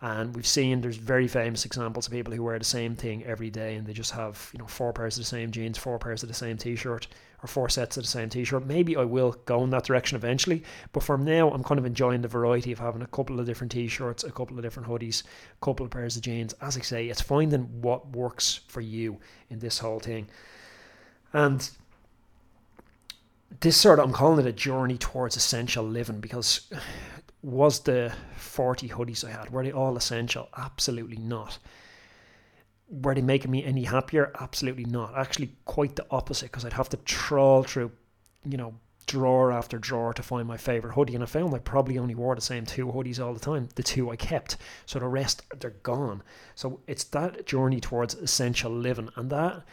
And 0.00 0.34
we've 0.34 0.46
seen 0.46 0.80
there's 0.80 0.96
very 0.96 1.26
famous 1.26 1.64
examples 1.64 2.06
of 2.06 2.12
people 2.12 2.32
who 2.32 2.42
wear 2.42 2.58
the 2.58 2.64
same 2.64 2.94
thing 2.94 3.24
every 3.24 3.50
day 3.50 3.74
and 3.74 3.86
they 3.86 3.92
just 3.92 4.12
have, 4.12 4.50
you 4.52 4.58
know, 4.58 4.66
four 4.66 4.92
pairs 4.92 5.16
of 5.16 5.22
the 5.22 5.28
same 5.28 5.50
jeans, 5.50 5.76
four 5.76 5.98
pairs 5.98 6.22
of 6.22 6.28
the 6.28 6.34
same 6.34 6.56
t 6.56 6.76
shirt, 6.76 7.08
or 7.42 7.46
four 7.46 7.68
sets 7.68 7.96
of 7.96 8.04
the 8.04 8.08
same 8.08 8.28
t 8.28 8.44
shirt. 8.44 8.66
Maybe 8.66 8.96
I 8.96 9.04
will 9.04 9.32
go 9.44 9.62
in 9.62 9.70
that 9.70 9.84
direction 9.84 10.16
eventually, 10.16 10.62
but 10.92 11.02
for 11.02 11.16
now, 11.16 11.50
I'm 11.50 11.62
kind 11.62 11.78
of 11.78 11.86
enjoying 11.86 12.22
the 12.22 12.28
variety 12.28 12.72
of 12.72 12.78
having 12.78 13.02
a 13.02 13.06
couple 13.06 13.38
of 13.38 13.46
different 13.46 13.72
t 13.72 13.86
shirts, 13.86 14.24
a 14.24 14.30
couple 14.30 14.56
of 14.56 14.62
different 14.62 14.88
hoodies, 14.88 15.22
a 15.22 15.64
couple 15.64 15.84
of 15.84 15.90
pairs 15.90 16.16
of 16.16 16.22
jeans. 16.22 16.54
As 16.60 16.76
I 16.76 16.80
say, 16.80 17.06
it's 17.08 17.20
finding 17.20 17.80
what 17.80 18.10
works 18.10 18.60
for 18.68 18.80
you 18.80 19.18
in 19.50 19.58
this 19.58 19.78
whole 19.78 20.00
thing. 20.00 20.28
And 21.32 21.68
this 23.60 23.76
sort 23.76 23.98
of, 23.98 24.06
I'm 24.06 24.12
calling 24.12 24.44
it 24.44 24.48
a 24.48 24.52
journey 24.52 24.98
towards 24.98 25.36
essential 25.36 25.84
living 25.84 26.20
because 26.20 26.70
was 27.42 27.80
the 27.80 28.12
40 28.36 28.88
hoodies 28.88 29.24
I 29.24 29.30
had, 29.30 29.50
were 29.50 29.62
they 29.62 29.72
all 29.72 29.96
essential? 29.96 30.48
Absolutely 30.56 31.18
not. 31.18 31.58
Were 32.90 33.14
they 33.14 33.20
making 33.20 33.50
me 33.50 33.64
any 33.64 33.84
happier? 33.84 34.32
Absolutely 34.40 34.84
not. 34.84 35.16
Actually, 35.16 35.52
quite 35.64 35.96
the 35.96 36.06
opposite, 36.10 36.46
because 36.46 36.64
I'd 36.64 36.72
have 36.72 36.88
to 36.90 36.96
trawl 36.98 37.62
through, 37.62 37.92
you 38.44 38.56
know, 38.56 38.74
drawer 39.06 39.50
after 39.50 39.78
drawer 39.78 40.12
to 40.12 40.22
find 40.22 40.46
my 40.46 40.56
favorite 40.56 40.94
hoodie. 40.94 41.14
And 41.14 41.24
I 41.24 41.26
found 41.26 41.54
I 41.54 41.58
probably 41.58 41.98
only 41.98 42.14
wore 42.14 42.34
the 42.34 42.40
same 42.40 42.64
two 42.64 42.86
hoodies 42.86 43.18
all 43.18 43.34
the 43.34 43.40
time, 43.40 43.68
the 43.74 43.82
two 43.82 44.10
I 44.10 44.16
kept. 44.16 44.56
So 44.86 44.98
the 44.98 45.06
rest, 45.08 45.42
they're 45.58 45.70
gone. 45.70 46.22
So 46.54 46.80
it's 46.86 47.04
that 47.04 47.46
journey 47.46 47.80
towards 47.80 48.14
essential 48.14 48.70
living. 48.70 49.10
And 49.16 49.30
that 49.30 49.64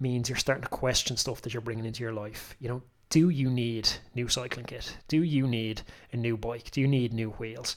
means 0.00 0.28
you're 0.28 0.38
starting 0.38 0.62
to 0.62 0.68
question 0.68 1.16
stuff 1.16 1.42
that 1.42 1.54
you're 1.54 1.60
bringing 1.60 1.86
into 1.86 2.02
your 2.02 2.12
life. 2.12 2.54
You 2.60 2.68
know, 2.68 2.82
do 3.10 3.28
you 3.28 3.50
need 3.50 3.88
new 4.14 4.28
cycling 4.28 4.66
kit? 4.66 4.96
Do 5.08 5.22
you 5.22 5.46
need 5.46 5.82
a 6.12 6.16
new 6.16 6.36
bike? 6.36 6.70
Do 6.70 6.80
you 6.80 6.88
need 6.88 7.12
new 7.12 7.30
wheels? 7.30 7.76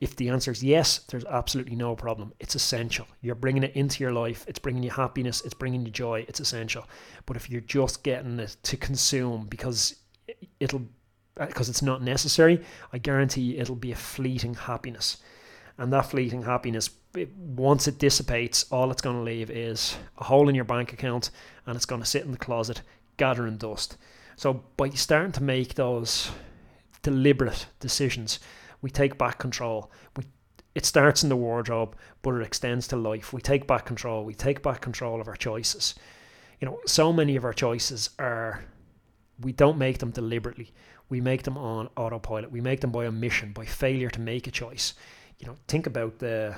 If 0.00 0.16
the 0.16 0.28
answer 0.28 0.50
is 0.50 0.62
yes, 0.62 0.98
there's 1.08 1.24
absolutely 1.24 1.76
no 1.76 1.94
problem. 1.94 2.32
It's 2.40 2.54
essential. 2.54 3.06
You're 3.20 3.36
bringing 3.36 3.62
it 3.62 3.76
into 3.76 4.02
your 4.02 4.12
life. 4.12 4.44
It's 4.48 4.58
bringing 4.58 4.82
you 4.82 4.90
happiness. 4.90 5.42
It's 5.44 5.54
bringing 5.54 5.86
you 5.86 5.92
joy. 5.92 6.24
It's 6.28 6.40
essential. 6.40 6.88
But 7.26 7.36
if 7.36 7.48
you're 7.48 7.60
just 7.60 8.02
getting 8.02 8.40
it 8.40 8.56
to 8.64 8.76
consume 8.76 9.46
because 9.46 9.94
it'll 10.58 10.82
because 11.36 11.68
it's 11.68 11.82
not 11.82 12.02
necessary, 12.02 12.60
I 12.92 12.98
guarantee 12.98 13.58
it'll 13.58 13.74
be 13.74 13.92
a 13.92 13.96
fleeting 13.96 14.54
happiness. 14.54 15.18
And 15.78 15.92
that 15.92 16.06
fleeting 16.06 16.42
happiness, 16.42 16.90
it, 17.16 17.34
once 17.36 17.88
it 17.88 17.98
dissipates, 17.98 18.66
all 18.70 18.90
it's 18.92 19.02
going 19.02 19.16
to 19.16 19.22
leave 19.22 19.50
is 19.50 19.96
a 20.18 20.24
hole 20.24 20.48
in 20.48 20.54
your 20.54 20.64
bank 20.64 20.92
account 20.92 21.30
and 21.66 21.74
it's 21.74 21.86
going 21.86 22.00
to 22.00 22.06
sit 22.06 22.24
in 22.24 22.30
the 22.30 22.38
closet 22.38 22.82
gathering 23.16 23.56
dust. 23.56 23.96
So 24.36 24.64
by 24.76 24.90
starting 24.90 25.32
to 25.32 25.42
make 25.42 25.74
those 25.74 26.30
deliberate 27.02 27.66
decisions, 27.80 28.38
we 28.84 28.90
take 28.90 29.16
back 29.16 29.38
control. 29.38 29.90
We 30.14 30.24
it 30.74 30.84
starts 30.84 31.22
in 31.22 31.30
the 31.30 31.36
wardrobe, 31.36 31.96
but 32.20 32.34
it 32.34 32.42
extends 32.42 32.86
to 32.88 32.96
life. 32.96 33.32
We 33.32 33.40
take 33.40 33.66
back 33.66 33.86
control. 33.86 34.26
We 34.26 34.34
take 34.34 34.62
back 34.62 34.82
control 34.82 35.22
of 35.22 35.28
our 35.28 35.36
choices. 35.36 35.94
You 36.60 36.66
know, 36.66 36.78
so 36.84 37.10
many 37.10 37.36
of 37.36 37.44
our 37.44 37.54
choices 37.54 38.10
are 38.18 38.62
we 39.40 39.52
don't 39.52 39.78
make 39.78 39.98
them 39.98 40.10
deliberately. 40.10 40.74
We 41.08 41.22
make 41.22 41.44
them 41.44 41.56
on 41.56 41.88
autopilot. 41.96 42.50
We 42.50 42.60
make 42.60 42.82
them 42.82 42.92
by 42.92 43.06
omission, 43.06 43.52
by 43.52 43.64
failure 43.64 44.10
to 44.10 44.20
make 44.20 44.46
a 44.48 44.50
choice. 44.50 44.92
You 45.38 45.46
know, 45.46 45.56
think 45.66 45.86
about 45.86 46.18
the 46.18 46.54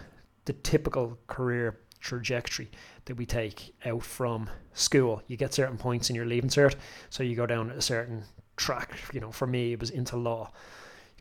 the 0.47 0.53
typical 0.53 1.17
career 1.29 1.79
trajectory 2.01 2.71
that 3.05 3.15
we 3.15 3.25
take 3.25 3.73
out 3.85 4.03
from 4.03 4.51
school. 4.73 5.23
You 5.29 5.37
get 5.37 5.55
certain 5.55 5.79
points 5.79 6.11
in 6.11 6.17
your 6.17 6.27
leaving 6.27 6.51
cert, 6.51 6.75
so 7.09 7.23
you 7.23 7.37
go 7.37 7.47
down 7.47 7.71
a 7.71 7.81
certain 7.81 8.25
track. 8.57 8.99
You 9.13 9.21
know, 9.21 9.31
for 9.31 9.47
me, 9.47 9.75
it 9.75 9.81
was 9.81 9.91
into 9.91 10.17
law. 10.17 10.51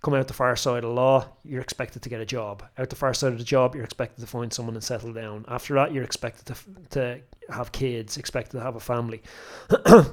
Come 0.05 0.13
out 0.13 0.27
the 0.27 0.35
far 0.35 0.55
side 0.55 0.83
of 0.83 0.93
law, 0.93 1.25
you're 1.43 1.63
expected 1.63 2.03
to 2.03 2.09
get 2.09 2.21
a 2.21 2.27
job. 2.27 2.61
Out 2.77 2.91
the 2.91 2.95
far 2.95 3.11
side 3.15 3.31
of 3.31 3.39
the 3.39 3.43
job, 3.43 3.73
you're 3.73 3.83
expected 3.83 4.21
to 4.21 4.27
find 4.27 4.53
someone 4.53 4.75
and 4.75 4.83
settle 4.83 5.11
down. 5.11 5.45
After 5.47 5.73
that, 5.73 5.93
you're 5.93 6.03
expected 6.03 6.45
to 6.45 6.55
to 6.91 7.21
have 7.51 7.71
kids, 7.71 8.15
expected 8.15 8.57
to 8.57 8.63
have 8.63 8.75
a 8.75 8.79
family. 8.79 9.23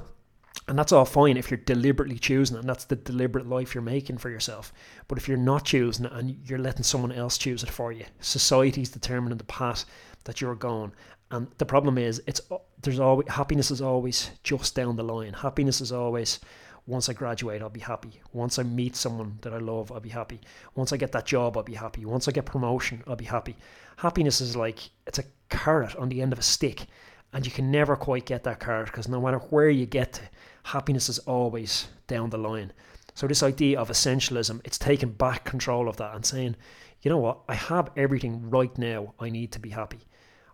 And 0.67 0.79
that's 0.79 0.93
all 0.93 1.03
fine 1.05 1.35
if 1.35 1.51
you're 1.51 1.57
deliberately 1.57 2.17
choosing 2.17 2.55
it, 2.55 2.61
and 2.61 2.69
that's 2.69 2.85
the 2.85 2.95
deliberate 2.95 3.47
life 3.47 3.75
you're 3.75 3.83
making 3.83 4.17
for 4.17 4.29
yourself. 4.29 4.71
But 5.07 5.17
if 5.17 5.27
you're 5.27 5.35
not 5.35 5.65
choosing 5.65 6.05
it 6.05 6.11
and 6.13 6.37
you're 6.47 6.57
letting 6.57 6.83
someone 6.83 7.11
else 7.11 7.37
choose 7.37 7.63
it 7.63 7.69
for 7.69 7.91
you, 7.91 8.05
society's 8.19 8.89
determining 8.89 9.37
the 9.37 9.43
path 9.43 9.83
that 10.23 10.39
you're 10.41 10.55
going. 10.55 10.93
And 11.31 11.47
the 11.57 11.65
problem 11.65 11.97
is, 11.97 12.21
it's 12.27 12.41
there's 12.81 12.99
always 12.99 13.27
happiness 13.27 13.71
is 13.71 13.81
always 13.81 14.31
just 14.43 14.73
down 14.73 14.95
the 14.95 15.03
line. 15.03 15.33
Happiness 15.33 15.81
is 15.81 15.91
always 15.91 16.39
once 16.85 17.07
I 17.07 17.13
graduate, 17.13 17.61
I'll 17.61 17.69
be 17.69 17.79
happy. 17.79 18.19
Once 18.33 18.59
I 18.59 18.63
meet 18.63 18.95
someone 18.95 19.37
that 19.41 19.53
I 19.53 19.57
love, 19.57 19.91
I'll 19.91 20.01
be 20.01 20.09
happy. 20.09 20.41
Once 20.75 20.91
I 20.91 20.97
get 20.97 21.13
that 21.13 21.25
job, 21.25 21.55
I'll 21.55 21.63
be 21.63 21.75
happy. 21.75 22.05
Once 22.05 22.27
I 22.27 22.31
get 22.31 22.45
promotion, 22.45 23.03
I'll 23.07 23.15
be 23.15 23.25
happy. 23.25 23.55
Happiness 23.97 24.41
is 24.41 24.55
like 24.55 24.89
it's 25.07 25.19
a 25.19 25.23
carrot 25.49 25.95
on 25.95 26.09
the 26.09 26.21
end 26.21 26.33
of 26.33 26.39
a 26.39 26.43
stick, 26.43 26.87
and 27.31 27.45
you 27.45 27.51
can 27.51 27.71
never 27.71 27.95
quite 27.95 28.25
get 28.25 28.43
that 28.43 28.59
carrot 28.59 28.87
because 28.87 29.07
no 29.07 29.21
matter 29.21 29.37
where 29.37 29.69
you 29.69 29.85
get 29.85 30.13
to, 30.13 30.21
happiness 30.63 31.07
is 31.07 31.19
always 31.19 31.87
down 32.07 32.29
the 32.29 32.37
line. 32.37 32.73
So 33.13 33.27
this 33.27 33.43
idea 33.43 33.79
of 33.79 33.89
essentialism, 33.89 34.61
it's 34.65 34.77
taking 34.77 35.11
back 35.11 35.45
control 35.45 35.87
of 35.87 35.97
that 35.97 36.15
and 36.15 36.25
saying, 36.25 36.55
you 37.01 37.09
know 37.09 37.17
what, 37.17 37.39
I 37.47 37.53
have 37.53 37.91
everything 37.95 38.49
right 38.49 38.75
now 38.77 39.13
I 39.19 39.29
need 39.29 39.51
to 39.53 39.59
be 39.59 39.69
happy. 39.69 39.99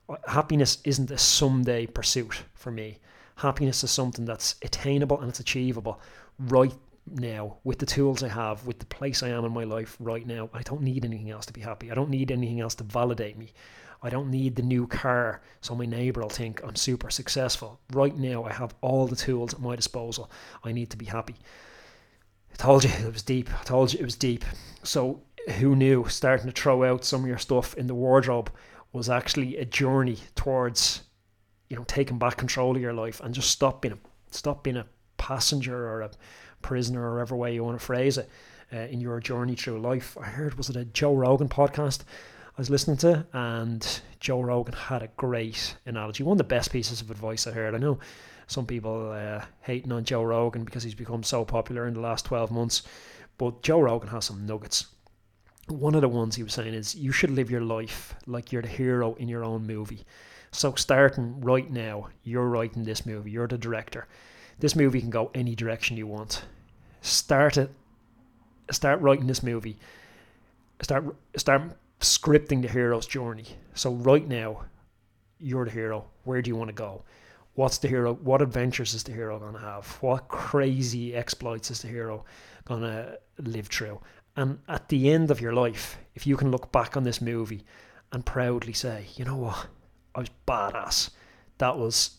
Uh, 0.07 0.17
happiness 0.27 0.79
isn't 0.83 1.11
a 1.11 1.17
someday 1.17 1.85
pursuit 1.85 2.43
for 2.53 2.71
me. 2.71 2.99
Happiness 3.35 3.83
is 3.83 3.91
something 3.91 4.25
that's 4.25 4.55
attainable 4.61 5.21
and 5.21 5.29
it's 5.29 5.39
achievable 5.39 6.01
right 6.39 6.73
now 7.11 7.57
with 7.63 7.79
the 7.79 7.85
tools 7.85 8.23
I 8.23 8.29
have, 8.29 8.65
with 8.65 8.79
the 8.79 8.85
place 8.85 9.23
I 9.23 9.29
am 9.29 9.45
in 9.45 9.51
my 9.51 9.63
life 9.63 9.97
right 9.99 10.25
now. 10.25 10.49
I 10.53 10.61
don't 10.61 10.81
need 10.81 11.05
anything 11.05 11.29
else 11.29 11.45
to 11.47 11.53
be 11.53 11.61
happy. 11.61 11.91
I 11.91 11.95
don't 11.95 12.09
need 12.09 12.31
anything 12.31 12.61
else 12.61 12.75
to 12.75 12.83
validate 12.83 13.37
me. 13.37 13.53
I 14.01 14.09
don't 14.09 14.31
need 14.31 14.55
the 14.55 14.61
new 14.61 14.87
car 14.87 15.41
so 15.61 15.75
my 15.75 15.85
neighbour 15.85 16.21
will 16.21 16.29
think 16.29 16.61
I'm 16.63 16.75
super 16.75 17.09
successful. 17.09 17.79
Right 17.91 18.15
now, 18.15 18.45
I 18.45 18.53
have 18.53 18.73
all 18.81 19.07
the 19.07 19.15
tools 19.15 19.53
at 19.53 19.59
my 19.59 19.75
disposal. 19.75 20.31
I 20.63 20.71
need 20.71 20.89
to 20.91 20.97
be 20.97 21.05
happy. 21.05 21.35
I 22.53 22.55
told 22.55 22.85
you 22.85 22.89
it 22.89 23.13
was 23.13 23.23
deep. 23.23 23.49
I 23.59 23.63
told 23.63 23.91
you 23.91 23.99
it 23.99 24.05
was 24.05 24.15
deep. 24.15 24.45
So, 24.83 25.21
who 25.57 25.75
knew 25.75 26.05
starting 26.07 26.45
to 26.45 26.61
throw 26.61 26.83
out 26.83 27.03
some 27.03 27.21
of 27.21 27.27
your 27.27 27.37
stuff 27.37 27.73
in 27.75 27.87
the 27.87 27.95
wardrobe 27.95 28.51
was 28.93 29.09
actually 29.09 29.57
a 29.57 29.65
journey 29.65 30.17
towards, 30.35 31.03
you 31.69 31.75
know, 31.75 31.83
taking 31.85 32.19
back 32.19 32.37
control 32.37 32.75
of 32.75 32.81
your 32.81 32.93
life 32.93 33.19
and 33.19 33.33
just 33.33 33.49
stop 33.49 33.81
being 33.81 33.93
a, 33.93 33.97
stop 34.31 34.63
being 34.63 34.77
a 34.77 34.85
passenger 35.19 35.87
or 35.87 36.01
a 36.01 36.09
prisoner 36.63 37.03
or 37.03 37.13
whatever 37.13 37.35
way 37.35 37.53
you 37.53 37.63
want 37.63 37.79
to 37.79 37.85
phrase 37.85 38.17
it 38.17 38.27
uh, 38.73 38.77
in 38.77 38.99
your 38.99 39.19
journey 39.19 39.55
through 39.55 39.79
life. 39.79 40.17
I 40.19 40.25
heard 40.25 40.55
was 40.55 40.69
it 40.69 40.75
a 40.75 40.85
Joe 40.85 41.13
Rogan 41.13 41.49
podcast 41.49 42.01
I 42.59 42.61
was 42.61 42.69
listening 42.69 42.97
to, 42.97 43.25
and 43.31 44.01
Joe 44.19 44.41
Rogan 44.41 44.73
had 44.73 45.01
a 45.01 45.09
great 45.15 45.77
analogy. 45.85 46.23
One 46.23 46.33
of 46.33 46.39
the 46.39 46.43
best 46.55 46.73
pieces 46.73 46.99
of 46.99 47.09
advice 47.09 47.47
I 47.47 47.51
heard. 47.51 47.73
I 47.73 47.77
know 47.77 47.99
some 48.47 48.65
people 48.65 49.11
uh, 49.11 49.45
hating 49.61 49.93
on 49.93 50.03
Joe 50.03 50.23
Rogan 50.23 50.65
because 50.65 50.83
he's 50.83 50.95
become 50.95 51.23
so 51.23 51.45
popular 51.45 51.87
in 51.87 51.93
the 51.93 52.01
last 52.01 52.25
12 52.25 52.51
months, 52.51 52.81
but 53.37 53.61
Joe 53.61 53.79
Rogan 53.79 54.09
has 54.09 54.25
some 54.25 54.45
nuggets. 54.45 54.87
One 55.69 55.95
of 55.95 56.01
the 56.01 56.09
ones 56.09 56.35
he 56.35 56.43
was 56.43 56.53
saying 56.53 56.73
is 56.73 56.95
you 56.95 57.13
should 57.13 57.29
live 57.29 57.49
your 57.49 57.61
life 57.61 58.13
like 58.25 58.51
you're 58.51 58.63
the 58.63 58.67
hero 58.67 59.13
in 59.13 59.29
your 59.29 59.45
own 59.45 59.65
movie. 59.65 60.03
So, 60.51 60.73
starting 60.75 61.39
right 61.39 61.71
now, 61.71 62.09
you're 62.23 62.49
writing 62.49 62.83
this 62.83 63.05
movie, 63.05 63.31
you're 63.31 63.47
the 63.47 63.57
director. 63.57 64.07
This 64.59 64.75
movie 64.75 65.01
can 65.01 65.09
go 65.09 65.31
any 65.33 65.55
direction 65.55 65.97
you 65.97 66.07
want. 66.07 66.43
Start 67.01 67.57
it, 67.57 67.71
start 68.71 69.01
writing 69.01 69.27
this 69.27 69.43
movie. 69.43 69.77
Start 70.81 71.15
start 71.35 71.61
scripting 71.99 72.61
the 72.61 72.67
hero's 72.67 73.05
journey. 73.05 73.45
So 73.73 73.93
right 73.93 74.27
now, 74.27 74.65
you're 75.39 75.65
the 75.65 75.71
hero. 75.71 76.05
Where 76.23 76.41
do 76.41 76.49
you 76.49 76.55
want 76.55 76.69
to 76.69 76.73
go? 76.73 77.03
What's 77.55 77.77
the 77.77 77.87
hero? 77.87 78.13
What 78.15 78.41
adventures 78.41 78.93
is 78.93 79.03
the 79.03 79.11
hero 79.11 79.39
to 79.39 79.57
have? 79.57 79.85
What 80.01 80.27
crazy 80.27 81.15
exploits 81.15 81.71
is 81.71 81.81
the 81.81 81.87
hero 81.87 82.23
to 82.67 83.17
live 83.39 83.67
through? 83.67 83.99
And 84.35 84.59
at 84.67 84.87
the 84.87 85.11
end 85.11 85.31
of 85.31 85.41
your 85.41 85.53
life, 85.53 85.97
if 86.15 86.25
you 86.25 86.37
can 86.37 86.51
look 86.51 86.71
back 86.71 86.95
on 86.95 87.03
this 87.03 87.21
movie 87.21 87.65
and 88.13 88.25
proudly 88.25 88.73
say, 88.73 89.05
you 89.15 89.25
know 89.25 89.35
what, 89.35 89.67
I 90.15 90.19
was 90.21 90.29
badass. 90.47 91.09
That 91.57 91.77
was 91.77 92.11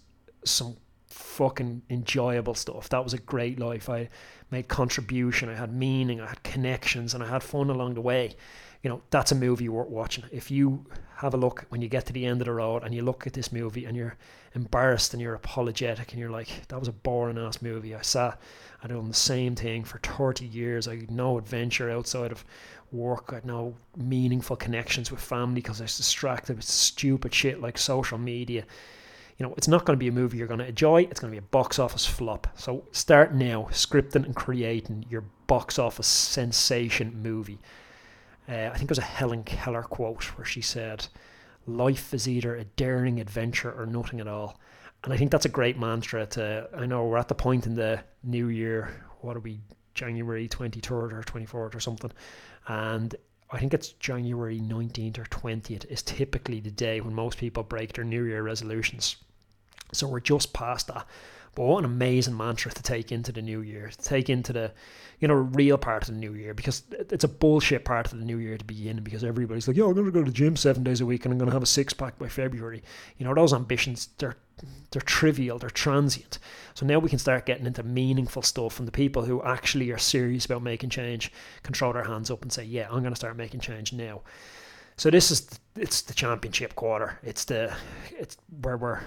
some 0.44 0.76
fucking 1.10 1.82
enjoyable 1.90 2.54
stuff. 2.54 2.88
That 2.88 3.04
was 3.04 3.14
a 3.14 3.18
great 3.18 3.58
life. 3.58 3.88
I 3.88 4.08
made 4.50 4.68
contribution. 4.68 5.48
I 5.48 5.54
had 5.54 5.72
meaning. 5.72 6.20
I 6.20 6.28
had 6.28 6.42
connections, 6.42 7.14
and 7.14 7.22
I 7.22 7.28
had 7.28 7.42
fun 7.42 7.70
along 7.70 7.94
the 7.94 8.00
way 8.00 8.36
you 8.82 8.88
know, 8.88 9.02
that's 9.10 9.32
a 9.32 9.34
movie 9.34 9.68
worth 9.68 9.88
watching. 9.88 10.24
If 10.32 10.50
you 10.50 10.86
have 11.16 11.34
a 11.34 11.36
look 11.36 11.66
when 11.68 11.82
you 11.82 11.88
get 11.88 12.06
to 12.06 12.14
the 12.14 12.24
end 12.24 12.40
of 12.40 12.46
the 12.46 12.52
road 12.52 12.82
and 12.82 12.94
you 12.94 13.02
look 13.02 13.26
at 13.26 13.34
this 13.34 13.52
movie 13.52 13.84
and 13.84 13.94
you're 13.94 14.16
embarrassed 14.54 15.12
and 15.12 15.20
you're 15.20 15.34
apologetic 15.34 16.12
and 16.12 16.20
you're 16.20 16.30
like, 16.30 16.66
that 16.68 16.78
was 16.78 16.88
a 16.88 16.92
boring 16.92 17.36
ass 17.36 17.60
movie. 17.60 17.94
I 17.94 18.00
sat, 18.00 18.40
I 18.82 18.88
done 18.88 19.08
the 19.08 19.14
same 19.14 19.54
thing 19.54 19.84
for 19.84 19.98
30 19.98 20.46
years. 20.46 20.88
I 20.88 20.96
had 20.96 21.10
no 21.10 21.36
adventure 21.36 21.90
outside 21.90 22.32
of 22.32 22.44
work. 22.90 23.26
I 23.28 23.34
had 23.36 23.44
no 23.44 23.76
meaningful 23.96 24.56
connections 24.56 25.10
with 25.10 25.20
family 25.20 25.56
because 25.56 25.82
I 25.82 25.84
was 25.84 25.98
distracted 25.98 26.56
with 26.56 26.64
stupid 26.64 27.34
shit 27.34 27.60
like 27.60 27.76
social 27.76 28.16
media. 28.16 28.64
You 29.40 29.46
know, 29.46 29.54
it's 29.56 29.68
not 29.68 29.86
going 29.86 29.96
to 29.96 29.98
be 29.98 30.08
a 30.08 30.12
movie 30.12 30.36
you're 30.36 30.46
going 30.46 30.60
to 30.60 30.68
enjoy. 30.68 31.00
It's 31.00 31.18
going 31.18 31.32
to 31.32 31.34
be 31.34 31.38
a 31.38 31.50
box 31.50 31.78
office 31.78 32.04
flop. 32.04 32.46
So 32.56 32.84
start 32.92 33.32
now 33.34 33.68
scripting 33.70 34.26
and 34.26 34.36
creating 34.36 35.06
your 35.08 35.24
box 35.46 35.78
office 35.78 36.06
sensation 36.06 37.22
movie. 37.22 37.58
Uh, 38.46 38.68
I 38.70 38.76
think 38.76 38.82
it 38.82 38.90
was 38.90 38.98
a 38.98 39.02
Helen 39.02 39.42
Keller 39.44 39.82
quote 39.82 40.24
where 40.36 40.44
she 40.44 40.60
said, 40.60 41.06
Life 41.66 42.12
is 42.12 42.28
either 42.28 42.54
a 42.54 42.64
daring 42.64 43.18
adventure 43.18 43.72
or 43.72 43.86
nothing 43.86 44.20
at 44.20 44.28
all. 44.28 44.60
And 45.04 45.12
I 45.14 45.16
think 45.16 45.30
that's 45.30 45.46
a 45.46 45.48
great 45.48 45.78
mantra 45.78 46.26
to, 46.26 46.68
I 46.76 46.84
know 46.84 47.06
we're 47.06 47.16
at 47.16 47.28
the 47.28 47.34
point 47.34 47.66
in 47.66 47.74
the 47.74 48.04
new 48.22 48.48
year, 48.48 49.06
what 49.22 49.38
are 49.38 49.40
we, 49.40 49.58
January 49.94 50.48
23rd 50.48 51.14
or 51.14 51.22
24th 51.22 51.74
or 51.74 51.80
something. 51.80 52.12
And 52.68 53.16
I 53.50 53.58
think 53.58 53.72
it's 53.72 53.92
January 53.92 54.60
19th 54.60 55.18
or 55.18 55.24
20th 55.24 55.86
is 55.86 56.02
typically 56.02 56.60
the 56.60 56.70
day 56.70 57.00
when 57.00 57.14
most 57.14 57.38
people 57.38 57.62
break 57.62 57.94
their 57.94 58.04
New 58.04 58.24
Year 58.24 58.42
resolutions. 58.42 59.16
So 59.92 60.06
we're 60.06 60.20
just 60.20 60.52
past 60.52 60.88
that. 60.88 61.06
But 61.54 61.64
what 61.64 61.78
an 61.80 61.84
amazing 61.84 62.36
mantra 62.36 62.70
to 62.70 62.82
take 62.82 63.10
into 63.10 63.32
the 63.32 63.42
new 63.42 63.60
year, 63.60 63.88
to 63.88 63.98
take 63.98 64.30
into 64.30 64.52
the, 64.52 64.72
you 65.18 65.26
know, 65.26 65.34
real 65.34 65.78
part 65.78 66.02
of 66.04 66.14
the 66.14 66.20
new 66.20 66.34
year, 66.34 66.54
because 66.54 66.84
it's 66.92 67.24
a 67.24 67.28
bullshit 67.28 67.84
part 67.84 68.12
of 68.12 68.18
the 68.18 68.24
new 68.24 68.38
year 68.38 68.56
to 68.56 68.64
begin 68.64 69.02
because 69.02 69.24
everybody's 69.24 69.66
like, 69.66 69.76
yo, 69.76 69.88
I'm 69.88 69.94
going 69.94 70.06
to 70.06 70.12
go 70.12 70.20
to 70.20 70.30
the 70.30 70.36
gym 70.36 70.54
seven 70.54 70.84
days 70.84 71.00
a 71.00 71.06
week 71.06 71.24
and 71.24 71.32
I'm 71.32 71.38
going 71.38 71.48
to 71.48 71.54
have 71.54 71.62
a 71.62 71.66
six 71.66 71.92
pack 71.92 72.18
by 72.18 72.28
February. 72.28 72.84
You 73.18 73.26
know, 73.26 73.34
those 73.34 73.52
ambitions, 73.52 74.10
they're, 74.18 74.36
they're 74.92 75.02
trivial, 75.02 75.58
they're 75.58 75.70
transient. 75.70 76.38
So 76.74 76.86
now 76.86 77.00
we 77.00 77.10
can 77.10 77.18
start 77.18 77.46
getting 77.46 77.66
into 77.66 77.82
meaningful 77.82 78.42
stuff 78.42 78.78
and 78.78 78.86
the 78.86 78.92
people 78.92 79.24
who 79.24 79.42
actually 79.42 79.90
are 79.90 79.98
serious 79.98 80.44
about 80.44 80.62
making 80.62 80.90
change 80.90 81.32
can 81.64 81.74
throw 81.74 81.92
their 81.92 82.04
hands 82.04 82.30
up 82.30 82.42
and 82.42 82.52
say, 82.52 82.62
yeah, 82.62 82.86
I'm 82.92 83.00
going 83.00 83.12
to 83.12 83.16
start 83.16 83.36
making 83.36 83.60
change 83.60 83.92
now. 83.92 84.22
So 84.96 85.10
this 85.10 85.30
is 85.30 85.58
it's 85.76 86.02
the 86.02 86.12
championship 86.12 86.76
quarter. 86.76 87.18
It's 87.22 87.46
the 87.46 87.74
it's 88.10 88.36
where 88.60 88.76
we're 88.76 89.00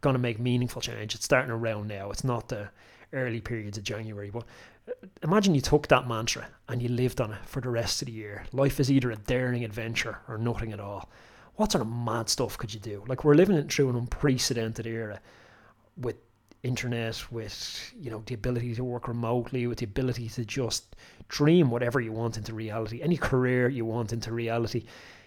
going 0.00 0.14
to 0.14 0.18
make 0.20 0.38
meaningful 0.38 0.80
change. 0.80 1.14
It's 1.14 1.24
starting 1.24 1.50
around 1.50 1.88
now. 1.88 2.10
It's 2.10 2.24
not 2.24 2.48
the 2.48 2.70
early 3.12 3.40
periods 3.40 3.78
of 3.78 3.84
January. 3.84 4.30
But 4.30 4.44
uh, 4.88 5.06
imagine 5.22 5.54
you 5.54 5.60
took 5.60 5.88
that 5.88 6.08
mantra 6.08 6.48
and 6.68 6.82
you 6.82 6.88
lived 6.88 7.20
on 7.20 7.32
it 7.32 7.44
for 7.44 7.60
the 7.60 7.70
rest 7.70 8.02
of 8.02 8.06
the 8.06 8.12
year. 8.12 8.44
Life 8.52 8.80
is 8.80 8.90
either 8.90 9.10
a 9.10 9.16
daring 9.16 9.64
adventure 9.64 10.18
or 10.28 10.38
nothing 10.38 10.72
at 10.72 10.80
all. 10.80 11.08
What 11.56 11.72
sort 11.72 11.82
of 11.82 11.92
mad 11.92 12.28
stuff 12.28 12.56
could 12.56 12.72
you 12.72 12.80
do? 12.80 13.04
Like 13.06 13.24
we're 13.24 13.34
living 13.34 13.56
it 13.56 13.70
through 13.72 13.90
an 13.90 13.96
unprecedented 13.96 14.86
era 14.86 15.20
with 15.96 16.16
internet, 16.62 17.22
with 17.30 17.92
you 17.98 18.10
know 18.10 18.22
the 18.26 18.34
ability 18.34 18.74
to 18.74 18.84
work 18.84 19.08
remotely, 19.08 19.66
with 19.66 19.78
the 19.78 19.84
ability 19.84 20.28
to 20.30 20.44
just 20.44 20.96
dream 21.28 21.70
whatever 21.70 22.00
you 22.00 22.12
want 22.12 22.36
into 22.36 22.54
reality, 22.54 23.02
any 23.02 23.16
career 23.16 23.68
you 23.68 23.84
want 23.84 24.12
into 24.12 24.32
reality 24.32 24.84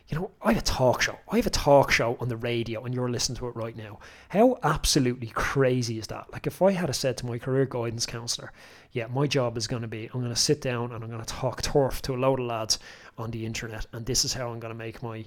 you 0.08 0.18
know, 0.18 0.32
I 0.42 0.54
have 0.54 0.62
a 0.62 0.66
talk 0.66 1.02
show. 1.02 1.18
I 1.32 1.38
have 1.38 1.48
a 1.48 1.52
talk 1.52 1.92
show 1.92 2.18
on 2.20 2.28
the 2.28 2.36
radio 2.36 2.84
and 2.84 2.94
you're 2.94 3.10
listening 3.10 3.38
to 3.38 3.48
it 3.48 3.56
right 3.56 3.76
now. 3.76 4.00
How 4.30 4.60
absolutely 4.62 5.28
crazy 5.28 5.98
is 5.98 6.08
that? 6.08 6.32
Like, 6.34 6.46
if 6.46 6.62
I 6.62 6.72
had 6.72 6.94
said 6.94 7.18
to 7.18 7.26
my 7.26 7.38
career 7.38 7.66
guidance 7.66 8.06
counselor, 8.06 8.52
yeah, 8.92 9.08
my 9.08 9.28
job 9.28 9.58
is 9.58 9.68
going 9.68 9.82
to 9.82 9.88
be 9.88 10.10
I'm 10.14 10.20
going 10.20 10.34
to 10.34 10.40
sit 10.40 10.62
down 10.62 10.92
and 10.92 11.04
I'm 11.04 11.10
going 11.10 11.24
to 11.24 11.34
talk 11.34 11.62
turf 11.62 12.02
to 12.04 12.16
a 12.16 12.18
load 12.18 12.40
of 12.40 12.46
lads 12.46 12.80
on 13.18 13.32
the 13.32 13.46
internet, 13.46 13.86
and 13.94 14.06
this 14.06 14.26
is 14.26 14.34
how 14.34 14.52
I'm 14.52 14.60
going 14.60 14.74
to 14.74 14.78
make 14.78 15.02
my 15.02 15.26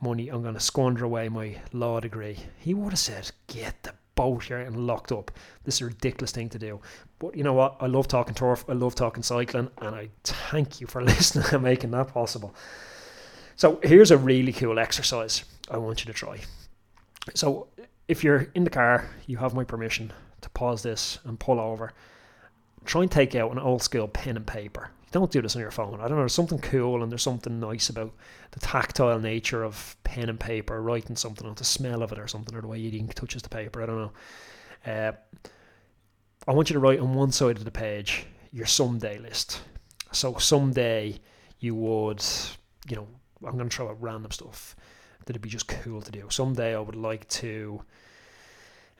money. 0.00 0.28
I'm 0.28 0.42
going 0.42 0.54
to 0.54 0.60
squander 0.60 1.04
away 1.04 1.28
my 1.28 1.56
law 1.72 2.00
degree. 2.00 2.38
He 2.58 2.74
would 2.74 2.90
have 2.90 2.98
said, 2.98 3.30
get 3.48 3.82
the 3.82 3.94
boat 4.14 4.44
here 4.44 4.58
and 4.58 4.86
locked 4.86 5.12
up. 5.12 5.30
This 5.64 5.76
is 5.76 5.80
a 5.82 5.86
ridiculous 5.86 6.32
thing 6.32 6.48
to 6.50 6.58
do. 6.58 6.80
But 7.18 7.36
you 7.36 7.44
know 7.44 7.54
what? 7.54 7.76
I 7.80 7.86
love 7.86 8.08
talking 8.08 8.34
turf. 8.34 8.64
I 8.68 8.72
love 8.72 8.94
talking 8.94 9.22
cycling, 9.22 9.70
and 9.78 9.94
I 9.94 10.10
thank 10.24 10.80
you 10.80 10.86
for 10.86 11.02
listening 11.04 11.46
and 11.52 11.62
making 11.62 11.90
that 11.92 12.08
possible. 12.08 12.54
So 13.62 13.78
here's 13.84 14.10
a 14.10 14.18
really 14.18 14.52
cool 14.52 14.80
exercise 14.80 15.44
I 15.70 15.76
want 15.76 16.00
you 16.00 16.12
to 16.12 16.12
try. 16.12 16.40
So 17.36 17.68
if 18.08 18.24
you're 18.24 18.48
in 18.56 18.64
the 18.64 18.70
car, 18.70 19.08
you 19.28 19.36
have 19.36 19.54
my 19.54 19.62
permission 19.62 20.12
to 20.40 20.50
pause 20.50 20.82
this 20.82 21.20
and 21.22 21.38
pull 21.38 21.60
over. 21.60 21.92
Try 22.84 23.02
and 23.02 23.10
take 23.12 23.36
out 23.36 23.52
an 23.52 23.60
old 23.60 23.80
school 23.80 24.08
pen 24.08 24.36
and 24.36 24.44
paper. 24.44 24.90
Don't 25.12 25.30
do 25.30 25.40
this 25.40 25.54
on 25.54 25.62
your 25.62 25.70
phone. 25.70 26.00
I 26.00 26.08
don't 26.08 26.16
know, 26.16 26.22
there's 26.22 26.34
something 26.34 26.58
cool 26.58 27.04
and 27.04 27.12
there's 27.12 27.22
something 27.22 27.60
nice 27.60 27.88
about 27.88 28.12
the 28.50 28.58
tactile 28.58 29.20
nature 29.20 29.62
of 29.62 29.96
pen 30.02 30.28
and 30.28 30.40
paper, 30.40 30.82
writing 30.82 31.14
something, 31.14 31.46
or 31.46 31.54
the 31.54 31.62
smell 31.62 32.02
of 32.02 32.10
it 32.10 32.18
or 32.18 32.26
something, 32.26 32.56
or 32.56 32.62
the 32.62 32.66
way 32.66 32.80
your 32.80 33.00
ink 33.00 33.14
touches 33.14 33.42
the 33.42 33.48
paper. 33.48 33.80
I 33.80 33.86
don't 33.86 33.96
know. 33.96 34.92
Uh, 34.92 35.12
I 36.48 36.52
want 36.52 36.68
you 36.68 36.74
to 36.74 36.80
write 36.80 36.98
on 36.98 37.14
one 37.14 37.30
side 37.30 37.58
of 37.58 37.64
the 37.64 37.70
page 37.70 38.26
your 38.50 38.66
someday 38.66 39.18
list. 39.18 39.60
So 40.10 40.36
someday 40.38 41.20
you 41.60 41.76
would, 41.76 42.24
you 42.88 42.96
know, 42.96 43.06
I'm 43.46 43.56
going 43.56 43.68
to 43.68 43.76
throw 43.76 43.88
out 43.88 44.02
random 44.02 44.30
stuff 44.30 44.76
that'd 45.26 45.42
be 45.42 45.48
just 45.48 45.68
cool 45.68 46.02
to 46.02 46.10
do. 46.10 46.26
Someday 46.30 46.74
I 46.74 46.80
would 46.80 46.96
like 46.96 47.28
to 47.28 47.82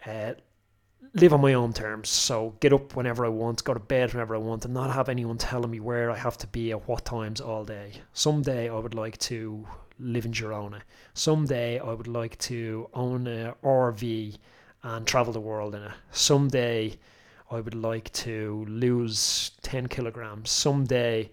uh, 0.06 0.32
live 1.14 1.32
on 1.32 1.40
my 1.40 1.54
own 1.54 1.72
terms. 1.72 2.08
So 2.08 2.54
get 2.60 2.72
up 2.72 2.94
whenever 2.96 3.24
I 3.24 3.28
want, 3.28 3.64
go 3.64 3.74
to 3.74 3.80
bed 3.80 4.12
whenever 4.12 4.34
I 4.34 4.38
want, 4.38 4.64
and 4.64 4.74
not 4.74 4.92
have 4.92 5.08
anyone 5.08 5.38
telling 5.38 5.70
me 5.70 5.80
where 5.80 6.10
I 6.10 6.16
have 6.16 6.38
to 6.38 6.46
be 6.46 6.70
at 6.72 6.88
what 6.88 7.04
times 7.04 7.40
all 7.40 7.64
day. 7.64 7.92
Someday 8.12 8.70
I 8.70 8.78
would 8.78 8.94
like 8.94 9.18
to 9.18 9.66
live 9.98 10.24
in 10.24 10.32
Girona. 10.32 10.80
Someday 11.14 11.78
I 11.78 11.92
would 11.92 12.08
like 12.08 12.38
to 12.38 12.88
own 12.94 13.26
a 13.26 13.54
RV 13.62 14.36
and 14.82 15.06
travel 15.06 15.32
the 15.32 15.40
world 15.40 15.74
in 15.74 15.82
it. 15.82 15.92
Someday 16.10 16.98
I 17.50 17.60
would 17.60 17.74
like 17.74 18.12
to 18.14 18.64
lose 18.68 19.52
10 19.62 19.88
kilograms. 19.88 20.50
Someday 20.50 21.30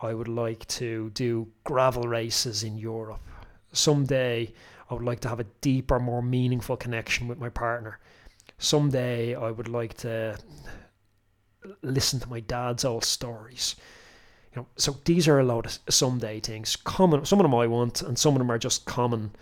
I 0.00 0.14
would 0.14 0.28
like 0.28 0.66
to 0.68 1.10
do 1.10 1.48
gravel 1.64 2.04
races 2.04 2.62
in 2.62 2.78
Europe. 2.78 3.20
Someday 3.72 4.52
I 4.90 4.94
would 4.94 5.02
like 5.02 5.20
to 5.20 5.28
have 5.28 5.40
a 5.40 5.46
deeper, 5.60 5.98
more 5.98 6.22
meaningful 6.22 6.76
connection 6.76 7.28
with 7.28 7.38
my 7.38 7.48
partner. 7.48 7.98
Someday 8.58 9.34
I 9.34 9.50
would 9.50 9.68
like 9.68 9.94
to 9.98 10.38
listen 11.82 12.20
to 12.20 12.28
my 12.28 12.40
dad's 12.40 12.84
old 12.84 13.04
stories. 13.04 13.76
You 14.54 14.62
know, 14.62 14.66
so 14.76 14.96
these 15.04 15.28
are 15.28 15.40
a 15.40 15.44
lot 15.44 15.66
of 15.66 15.78
someday 15.94 16.40
things. 16.40 16.76
Common, 16.76 17.24
some 17.24 17.38
of 17.38 17.44
them 17.44 17.54
I 17.54 17.66
want, 17.66 18.02
and 18.02 18.18
some 18.18 18.34
of 18.34 18.38
them 18.38 18.50
are 18.50 18.58
just 18.58 18.86
common 18.86 19.32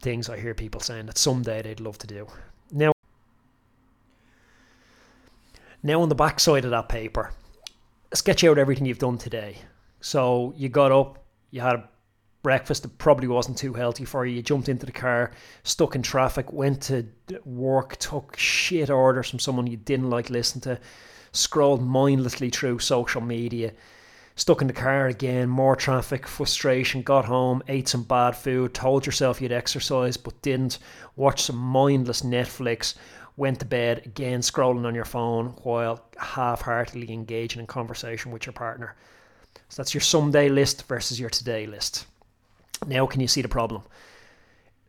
things 0.00 0.28
I 0.28 0.38
hear 0.38 0.54
people 0.54 0.80
saying 0.80 1.06
that 1.06 1.18
someday 1.18 1.62
they'd 1.62 1.80
love 1.80 1.98
to 1.98 2.06
do. 2.06 2.26
Now, 2.70 2.92
now 5.82 6.00
on 6.00 6.08
the 6.08 6.14
back 6.14 6.40
side 6.40 6.64
of 6.64 6.70
that 6.70 6.88
paper, 6.88 7.32
sketch 8.14 8.44
out 8.44 8.58
everything 8.58 8.86
you've 8.86 8.98
done 8.98 9.18
today. 9.18 9.58
So 10.00 10.54
you 10.56 10.68
got 10.68 10.92
up, 10.92 11.24
you 11.50 11.60
had 11.60 11.74
a 11.76 11.88
breakfast 12.42 12.82
that 12.82 12.98
probably 12.98 13.26
wasn't 13.26 13.58
too 13.58 13.72
healthy 13.72 14.04
for 14.04 14.24
you. 14.26 14.36
You 14.36 14.42
jumped 14.42 14.68
into 14.68 14.86
the 14.86 14.92
car, 14.92 15.32
stuck 15.62 15.94
in 15.94 16.02
traffic, 16.02 16.52
went 16.52 16.82
to 16.82 17.06
work, 17.44 17.96
took 17.96 18.36
shit 18.36 18.90
orders 18.90 19.30
from 19.30 19.38
someone 19.38 19.66
you 19.66 19.78
didn't 19.78 20.10
like 20.10 20.30
listening 20.30 20.62
to, 20.62 20.80
scrolled 21.32 21.82
mindlessly 21.82 22.50
through 22.50 22.78
social 22.78 23.20
media, 23.20 23.72
stuck 24.36 24.60
in 24.60 24.66
the 24.66 24.74
car 24.74 25.06
again, 25.06 25.48
more 25.48 25.74
traffic, 25.74 26.26
frustration, 26.26 27.02
got 27.02 27.24
home, 27.24 27.62
ate 27.68 27.88
some 27.88 28.02
bad 28.02 28.36
food, 28.36 28.74
told 28.74 29.06
yourself 29.06 29.40
you'd 29.40 29.52
exercise 29.52 30.16
but 30.16 30.40
didn't, 30.42 30.78
watched 31.16 31.46
some 31.46 31.56
mindless 31.56 32.22
Netflix, 32.22 32.94
went 33.36 33.58
to 33.60 33.66
bed 33.66 34.02
again, 34.06 34.40
scrolling 34.40 34.86
on 34.86 34.94
your 34.94 35.04
phone 35.04 35.48
while 35.62 36.04
half 36.18 36.62
heartedly 36.62 37.12
engaging 37.12 37.60
in 37.60 37.66
conversation 37.66 38.30
with 38.30 38.46
your 38.46 38.52
partner. 38.52 38.94
So 39.68 39.82
that's 39.82 39.94
your 39.94 40.00
someday 40.00 40.48
list 40.48 40.86
versus 40.86 41.18
your 41.18 41.30
today 41.30 41.66
list. 41.66 42.06
Now, 42.86 43.06
can 43.06 43.20
you 43.20 43.28
see 43.28 43.42
the 43.42 43.48
problem? 43.48 43.82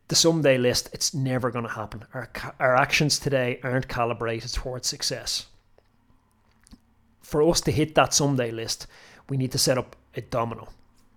The 0.08 0.16
someday 0.16 0.58
list, 0.58 0.90
it's 0.94 1.14
never 1.14 1.50
going 1.50 1.66
to 1.66 1.72
happen. 1.72 2.04
Our, 2.14 2.30
our 2.60 2.76
actions 2.76 3.18
today 3.18 3.60
aren't 3.64 3.88
calibrated 3.88 4.54
towards 4.54 4.88
success. 4.88 5.48
For 7.22 7.42
us 7.42 7.62
to 7.62 7.72
hit 7.72 7.96
that 7.96 8.14
someday 8.14 8.52
list, 8.52 8.86
we 9.30 9.38
need 9.38 9.52
to 9.54 9.58
set 9.58 9.80
up 9.80 9.96
a 10.16 10.22
domino. 10.22 10.70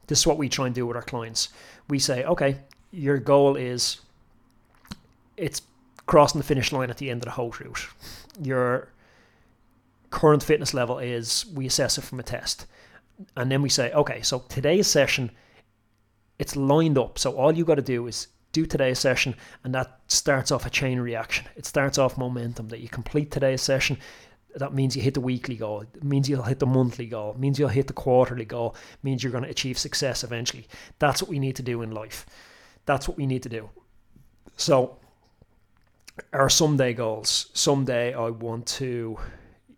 This 0.07 0.21
is 0.21 0.27
what 0.27 0.39
we 0.39 0.49
try 0.49 0.67
and 0.67 0.75
do 0.75 0.87
with 0.87 0.97
our 0.97 1.03
clients. 1.03 1.51
We 1.91 1.99
say, 1.99 2.25
okay, 2.25 2.57
your 2.91 3.19
goal 3.19 3.57
is 3.57 4.01
it's 5.37 5.61
crossing 6.09 6.41
the 6.41 6.47
finish 6.47 6.73
line 6.73 6.91
at 6.91 6.97
the 6.97 7.11
end 7.11 7.21
of 7.21 7.27
the 7.27 7.31
whole 7.31 7.55
route. 7.61 7.87
Your 8.43 8.89
current 10.11 10.43
fitness 10.43 10.75
level 10.75 10.99
is 10.99 11.47
we 11.55 11.67
assess 11.67 11.99
it 11.99 12.03
from 12.03 12.19
a 12.19 12.25
test. 12.25 12.67
And 13.37 13.53
then 13.53 13.63
we 13.63 13.69
say, 13.69 13.93
okay, 13.93 14.23
so 14.23 14.41
today's 14.49 14.89
session 14.89 15.31
it's 16.39 16.57
lined 16.57 16.99
up. 16.99 17.19
So 17.19 17.37
all 17.37 17.53
you 17.53 17.65
got 17.65 17.77
to 17.77 17.83
do 17.83 18.07
is 18.07 18.29
do 18.53 18.65
today's 18.65 18.99
session, 18.99 19.35
and 19.65 19.75
that 19.75 20.01
starts 20.07 20.51
off 20.51 20.67
a 20.67 20.71
chain 20.71 21.01
reaction. 21.01 21.47
It 21.57 21.67
starts 21.67 21.99
off 21.99 22.17
momentum 22.17 22.69
that 22.69 22.81
you 22.81 22.89
complete 22.89 23.31
today's 23.31 23.61
session. 23.61 23.99
That 24.55 24.73
means 24.73 24.97
you 24.97 25.03
hit 25.03 25.15
the 25.15 25.21
weekly 25.21 25.57
goal. 25.57 25.83
It 25.83 26.03
means 26.03 26.29
you'll 26.29 26.43
hit 26.43 26.59
the 26.59 26.67
monthly 26.67 27.07
goal. 27.07 27.33
It 27.33 27.39
means 27.39 27.59
you'll 27.59 27.69
hit 27.69 27.87
the 27.87 27.93
quarterly 27.93 28.47
goal. 28.47 28.75
It 28.93 29.05
means 29.05 29.23
you're 29.23 29.33
going 29.33 29.45
to 29.45 29.51
achieve 29.51 29.79
success 29.79 30.25
eventually. 30.25 30.67
That's 30.99 31.21
what 31.21 31.29
we 31.29 31.39
need 31.39 31.57
to 31.57 31.63
do 31.63 31.83
in 31.83 31.91
life. 31.91 32.25
That's 32.87 33.07
what 33.07 33.19
we 33.19 33.27
need 33.27 33.43
to 33.43 33.49
do. 33.49 33.69
So, 34.57 34.99
our 36.33 36.49
someday 36.49 36.93
goals. 36.93 37.51
Someday 37.55 38.15
I 38.15 38.31
want 38.31 38.67
to, 38.67 39.19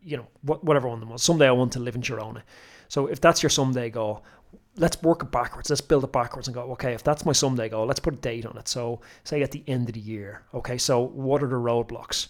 you 0.03 0.16
know, 0.16 0.26
whatever 0.42 0.88
one 0.88 0.96
of 0.96 1.00
them 1.00 1.11
was. 1.11 1.22
Someday 1.22 1.46
I 1.46 1.53
want 1.53 1.72
to 1.72 1.81
live 1.81 1.94
in 1.94 2.03
Girona. 2.03 2.42
So 2.88 3.07
if 3.07 3.20
that's 3.20 3.42
your 3.42 3.50
someday 3.50 3.90
goal, 3.90 4.24
let's 4.76 5.00
work 5.03 5.22
it 5.22 5.31
backwards. 5.31 5.70
Let's 5.70 5.81
build 5.81 6.05
it 6.05 6.12
backwards 6.12 6.48
and 6.48 6.55
go, 6.55 6.62
okay, 6.72 6.92
if 6.94 7.03
that's 7.03 7.24
my 7.24 7.33
someday 7.33 7.68
goal, 7.68 7.87
let's 7.87 8.00
put 8.00 8.14
a 8.14 8.16
date 8.16 8.46
on 8.46 8.57
it. 8.57 8.68
So, 8.68 9.00
say 9.24 9.42
at 9.42 9.50
the 9.50 9.62
end 9.66 9.88
of 9.88 9.94
the 9.94 10.00
year, 10.00 10.42
okay, 10.55 10.79
so 10.79 11.00
what 11.00 11.42
are 11.42 11.48
the 11.48 11.57
roadblocks? 11.57 12.29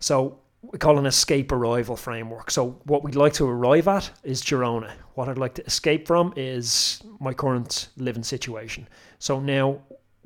So, 0.00 0.38
we 0.62 0.78
call 0.78 0.98
an 0.98 1.06
escape 1.06 1.52
arrival 1.52 1.96
framework. 1.96 2.50
So, 2.50 2.80
what 2.84 3.04
we'd 3.04 3.14
like 3.14 3.34
to 3.34 3.46
arrive 3.46 3.86
at 3.88 4.10
is 4.24 4.42
Girona. 4.42 4.92
What 5.14 5.28
I'd 5.28 5.38
like 5.38 5.54
to 5.54 5.66
escape 5.66 6.06
from 6.06 6.32
is 6.36 7.02
my 7.20 7.32
current 7.32 7.88
living 7.96 8.24
situation. 8.24 8.88
So, 9.18 9.38
now 9.38 9.80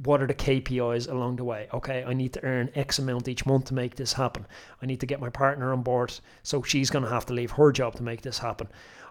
what 0.04 0.22
are 0.22 0.26
the 0.26 0.34
KPIs 0.34 1.10
along 1.10 1.36
the 1.36 1.44
way? 1.44 1.68
Okay, 1.72 2.04
I 2.04 2.12
need 2.12 2.32
to 2.34 2.44
earn 2.44 2.70
X 2.74 2.98
amount 2.98 3.28
each 3.28 3.46
month 3.46 3.66
to 3.66 3.74
make 3.74 3.96
this 3.96 4.12
happen. 4.12 4.46
I 4.80 4.86
need 4.86 5.00
to 5.00 5.06
get 5.06 5.20
my 5.20 5.30
partner 5.30 5.72
on 5.72 5.82
board, 5.82 6.12
so 6.42 6.62
she's 6.62 6.90
going 6.90 7.04
to 7.04 7.10
have 7.10 7.26
to 7.26 7.32
leave 7.32 7.52
her 7.52 7.72
job 7.72 7.94
to 7.96 8.02
make 8.02 8.22
this 8.22 8.38
happen. 8.38 8.68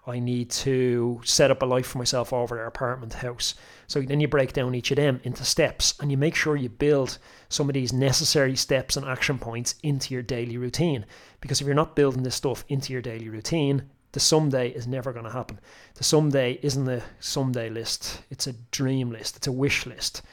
I 0.08 0.20
need 0.20 0.50
to 0.50 1.22
set 1.24 1.52
up 1.52 1.62
a 1.62 1.66
life 1.66 1.86
for 1.86 2.00
myself 2.00 2.34
over 2.34 2.56
their 2.56 2.66
apartment 2.66 3.14
house. 3.14 3.54
So 3.88 4.02
then 4.02 4.20
you 4.20 4.28
break 4.28 4.52
down 4.54 4.74
each 4.74 4.90
of 4.90 4.98
them 4.98 5.22
into 5.24 5.46
steps 5.46 5.94
and 6.00 6.10
you 6.10 6.18
make 6.18 6.34
sure 6.34 6.56
you 6.56 6.70
build 6.70 7.20
some 7.50 7.70
of 7.70 7.76
these 7.76 7.94
necessary 7.94 8.56
steps 8.56 8.98
and 8.98 9.06
action 9.06 9.38
points 9.38 9.76
into 9.84 10.14
your 10.14 10.24
daily 10.24 10.58
routine. 10.58 11.06
Because 11.40 11.62
if 11.62 11.68
you're 11.68 11.76
not 11.76 11.96
building 11.96 12.24
this 12.24 12.36
stuff 12.36 12.66
into 12.68 12.94
your 12.94 13.02
daily 13.04 13.30
routine, 13.30 13.84
the 14.14 14.20
someday 14.20 14.70
is 14.70 14.88
never 14.88 15.14
going 15.14 15.26
to 15.26 15.32
happen. 15.32 15.60
The 15.94 16.04
someday 16.04 16.60
isn't 16.64 16.90
a 16.90 17.04
someday 17.20 17.70
list, 17.70 18.24
it's 18.32 18.48
a 18.48 18.54
dream 18.72 19.12
list, 19.12 19.38
it's 19.38 19.48
a 19.48 19.52
wish 19.52 19.86
list. 19.86 20.24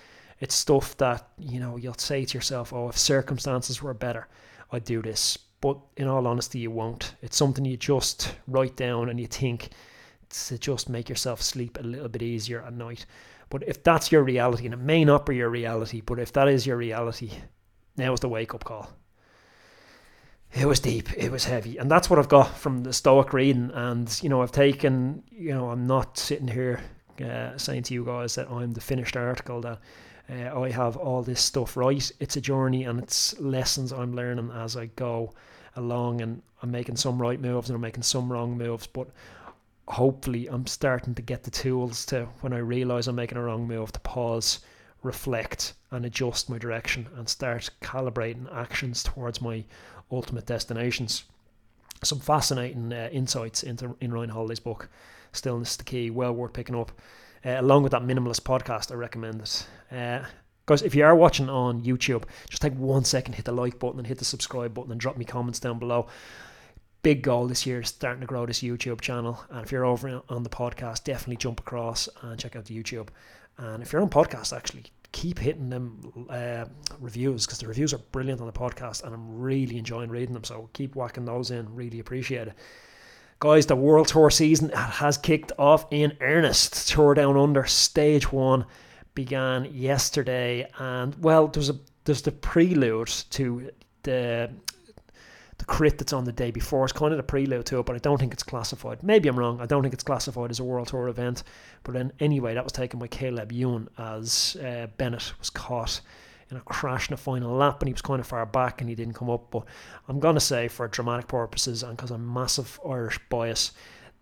It's 0.41 0.55
stuff 0.55 0.97
that, 0.99 1.29
you 1.39 1.59
know, 1.61 1.77
you'll 1.77 1.95
say 1.95 2.25
to 2.25 2.39
yourself, 2.39 2.73
oh, 2.73 2.89
if 2.89 2.99
circumstances 2.99 3.83
were 3.83 3.95
better, 3.95 4.29
I'd 4.71 4.85
do 4.85 5.03
this 5.03 5.39
but 5.61 5.79
in 5.97 6.07
all 6.07 6.27
honesty, 6.27 6.61
you 6.61 6.71
won't. 6.71 7.15
It's 7.23 7.37
something 7.37 7.65
you 7.65 7.77
just 7.77 8.35
write 8.47 8.77
down 8.77 9.09
and 9.09 9.19
you 9.19 9.27
think 9.27 9.71
to 10.31 10.59
just 10.59 10.89
make 10.89 11.09
yourself 11.09 11.43
sleep 11.43 11.79
a 11.79 11.83
little 11.83 12.09
bit 12.09 12.23
easier 12.23 12.63
at 12.63 12.75
night. 12.75 13.07
But 13.51 13.65
if 13.67 13.83
that's 13.83 14.13
your 14.13 14.23
reality, 14.23 14.67
and 14.67 14.75
it 14.75 14.81
may 14.81 15.05
not 15.05 15.27
be 15.27 15.37
your 15.37 15.49
reality, 15.49 16.01
but 16.01 16.19
if 16.19 16.33
that 16.35 16.49
is 16.49 16.67
your 16.67 16.77
reality, 16.77 17.31
now 17.97 18.13
is 18.13 18.21
the 18.21 18.29
wake 18.29 18.55
up 18.55 18.65
call. 18.65 18.91
It 20.53 20.67
was 20.67 20.81
deep, 20.81 21.13
it 21.17 21.31
was 21.31 21.45
heavy, 21.45 21.77
and 21.77 21.91
that's 21.91 22.09
what 22.09 22.19
I've 22.19 22.29
got 22.29 22.57
from 22.57 22.83
the 22.83 22.93
Stoic 22.93 23.33
reading. 23.33 23.71
And 23.75 24.19
you 24.23 24.29
know, 24.29 24.43
I've 24.43 24.53
taken, 24.53 25.23
you 25.31 25.53
know, 25.55 25.71
I'm 25.71 25.87
not 25.87 26.19
sitting 26.19 26.49
here 26.49 26.81
uh, 27.23 27.57
saying 27.59 27.83
to 27.85 27.95
you 27.95 28.05
guys 28.05 28.35
that 28.37 28.51
I'm 28.51 28.73
the 28.73 28.81
finished 28.81 29.17
article 29.17 29.61
that 29.63 29.79
uh, 30.31 30.61
I 30.61 30.71
have 30.71 30.97
all 30.97 31.23
this 31.23 31.41
stuff 31.41 31.77
right. 31.77 32.11
It's 32.21 32.37
a 32.37 32.41
journey 32.41 32.85
and 32.85 33.01
it's 33.01 33.39
lessons 33.41 33.93
I'm 33.93 34.15
learning 34.15 34.51
as 34.55 34.77
I 34.77 34.87
go 34.87 35.33
along, 35.77 36.21
and 36.21 36.43
I'm 36.63 36.71
making 36.71 36.97
some 36.97 37.21
right 37.21 37.41
moves 37.41 37.71
and 37.71 37.75
I'm 37.75 37.81
making 37.81 38.03
some 38.03 38.31
wrong 38.31 38.59
moves, 38.59 38.87
but 38.87 39.09
hopefully 39.87 40.49
I'm 40.49 40.67
starting 40.67 41.15
to 41.15 41.23
get 41.23 41.45
the 41.45 41.51
tools 41.51 42.05
to 42.07 42.27
when 42.41 42.53
I 42.53 42.59
realize 42.59 43.09
I'm 43.09 43.17
making 43.17 43.39
a 43.39 43.43
wrong 43.43 43.67
move 43.67 43.93
to 43.93 44.01
pause, 44.01 44.61
reflect, 45.03 45.75
and 45.91 46.05
adjust 46.05 46.51
my 46.51 46.59
direction 46.59 47.07
and 47.17 47.29
start 47.29 47.71
calibrating 47.81 48.53
actions 48.55 49.03
towards 49.03 49.41
my 49.41 49.65
ultimate 50.11 50.47
destinations. 50.47 51.25
Some 52.05 52.21
fascinating 52.21 52.93
uh, 52.93 53.09
insights 53.13 53.63
into 53.63 53.97
in 54.01 54.13
Ryan 54.13 54.31
Holiday's 54.31 54.61
book, 54.61 54.89
Stillness 55.33 55.77
the 55.77 55.85
Key, 55.85 56.11
well 56.11 56.33
worth 56.35 56.53
picking 56.53 56.77
up. 56.77 56.93
Uh, 57.45 57.57
along 57.59 57.83
with 57.83 57.93
that 57.93 58.03
minimalist 58.03 58.43
podcast, 58.43 58.91
I 58.91 58.95
recommend 58.95 59.43
it. 59.43 59.67
Uh, 59.93 60.25
guys, 60.67 60.83
if 60.83 60.95
you 60.95 61.05
are 61.05 61.15
watching 61.15 61.49
on 61.49 61.83
YouTube, 61.83 62.25
just 62.49 62.63
take 62.63 62.75
one 62.75 63.05
second, 63.05 63.35
hit 63.35 63.45
the 63.45 63.53
like 63.53 63.79
button 63.79 63.99
and 63.99 64.07
hit 64.07 64.19
the 64.19 64.25
subscribe 64.25 64.75
button 64.75 64.93
and 64.93 65.01
drop 65.01 65.17
me 65.17 65.25
comments 65.25 65.61
down 65.61 65.79
below. 65.79 66.09
Big 67.03 67.23
goal 67.23 67.47
this 67.47 67.65
year 67.65 67.81
is 67.81 67.89
starting 67.89 68.21
to 68.21 68.27
grow 68.27 68.45
this 68.45 68.61
YouTube 68.61 69.01
channel. 69.01 69.43
And 69.51 69.65
if 69.65 69.71
you're 69.71 69.85
over 69.85 70.21
on 70.29 70.43
the 70.43 70.51
podcast, 70.51 71.05
definitely 71.05 71.37
jump 71.37 71.61
across 71.61 72.09
and 72.23 72.39
check 72.39 72.57
out 72.57 72.65
the 72.65 72.77
YouTube. 72.77 73.09
And 73.57 73.83
if 73.83 73.93
you're 73.93 74.03
on 74.03 74.11
podcast, 74.11 74.57
actually, 74.57 74.85
keep 75.13 75.39
hitting 75.39 75.71
them 75.71 76.27
uh, 76.29 76.65
reviews 77.01 77.47
because 77.47 77.59
the 77.59 77.67
reviews 77.67 77.95
are 77.95 77.99
brilliant 78.13 78.41
on 78.41 78.47
the 78.47 78.53
podcast 78.53 79.05
and 79.05 79.15
I'm 79.15 79.41
really 79.41 79.79
enjoying 79.79 80.11
reading 80.11 80.35
them. 80.35 80.45
So 80.45 80.69
keep 80.73 80.95
whacking 80.95 81.25
those 81.25 81.51
in. 81.51 81.75
Really 81.75 82.01
appreciate 82.01 82.49
it. 82.49 82.55
Guys, 83.41 83.67
the 83.67 83.77
World 83.77 84.09
Tour 84.09 84.31
season 84.31 84.71
has 84.71 85.17
kicked 85.17 85.53
off 85.61 85.87
in 85.93 86.17
earnest. 86.21 86.89
Tour 86.89 87.15
Down 87.15 87.37
Under 87.37 87.65
Stage 87.67 88.33
1 88.33 88.67
began 89.15 89.65
yesterday, 89.73 90.69
and 90.79 91.15
well, 91.23 91.47
there's 91.47 91.71
a 91.71 91.77
there's 92.05 92.23
the 92.23 92.33
prelude 92.33 93.07
to 93.31 93.71
the 94.03 94.51
the 95.59 95.65
crit 95.67 95.99
that's 95.99 96.13
on 96.13 96.25
the 96.25 96.33
day 96.33 96.51
before 96.51 96.83
It's 96.85 96.93
kind 96.93 97.13
of 97.13 97.17
the 97.17 97.23
prelude 97.23 97.67
to 97.67 97.79
it, 97.79 97.87
but 97.87 97.95
I 97.95 98.01
don't 98.01 98.19
think 98.19 98.33
it's 98.33 98.43
classified. 98.43 99.05
Maybe 99.05 99.29
I'm 99.29 99.39
wrong. 99.39 99.61
I 99.61 99.67
don't 99.67 99.83
think 99.83 99.95
it's 99.95 100.05
classified 100.05 100.51
as 100.51 100.59
a 100.59 100.65
World 100.65 100.89
Tour 100.89 101.07
event. 101.07 101.45
But 101.85 101.95
then 101.95 102.13
anyway, 102.19 102.55
that 102.55 102.65
was 102.65 102.73
taken 102.73 102.99
by 102.99 103.07
Caleb 103.07 103.53
Ewan 103.53 103.89
as 103.99 104.57
uh, 104.61 104.89
Bennett 104.97 105.33
was 105.39 105.51
caught 105.51 106.01
in 106.51 106.57
a 106.57 106.61
crash 106.61 107.09
in 107.09 107.15
the 107.15 107.21
final 107.21 107.55
lap 107.55 107.81
and 107.81 107.89
he 107.89 107.93
was 107.93 108.03
kind 108.03 108.21
of 108.21 108.27
far 108.27 108.47
back 108.47 108.81
and 108.81 108.89
he 108.89 108.97
didn't 108.97 109.15
come 109.15 109.31
up. 109.31 109.51
But 109.51 109.65
I'm 110.09 110.21
going 110.21 110.35
to 110.35 110.41
say, 110.41 110.69
for 110.69 110.89
dramatic 110.89 111.29
purposes 111.29 111.83
and 111.83 111.97
because 111.97 112.11
I'm 112.11 112.33
massive 112.33 112.81
Irish 112.89 113.19
bias, 113.29 113.73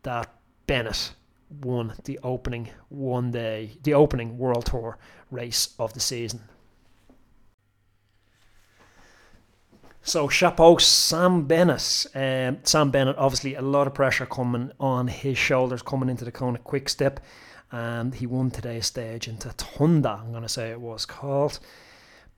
that 0.02 0.32
Bennett 0.66 1.12
won 1.62 1.94
the 2.04 2.18
opening 2.22 2.70
one 2.88 3.30
day, 3.30 3.78
the 3.82 3.94
opening 3.94 4.38
World 4.38 4.66
Tour 4.66 4.98
race 5.30 5.74
of 5.78 5.92
the 5.92 6.00
season. 6.00 6.42
So 10.02 10.28
chapeau, 10.28 10.76
Sam 10.76 11.46
Bennett. 11.46 12.06
Um, 12.14 12.58
Sam 12.62 12.90
Bennett, 12.92 13.16
obviously 13.16 13.56
a 13.56 13.62
lot 13.62 13.88
of 13.88 13.94
pressure 13.94 14.26
coming 14.26 14.70
on 14.78 15.08
his 15.08 15.36
shoulders 15.36 15.82
coming 15.82 16.08
into 16.08 16.24
the 16.24 16.30
Kona 16.30 16.58
Quick 16.58 16.88
Step, 16.88 17.18
and 17.72 18.14
he 18.14 18.24
won 18.24 18.52
today's 18.52 18.86
stage 18.86 19.26
into 19.26 19.48
Tanunda. 19.48 20.20
I'm 20.20 20.30
going 20.30 20.44
to 20.44 20.48
say 20.48 20.70
it 20.70 20.80
was 20.80 21.06
called 21.06 21.58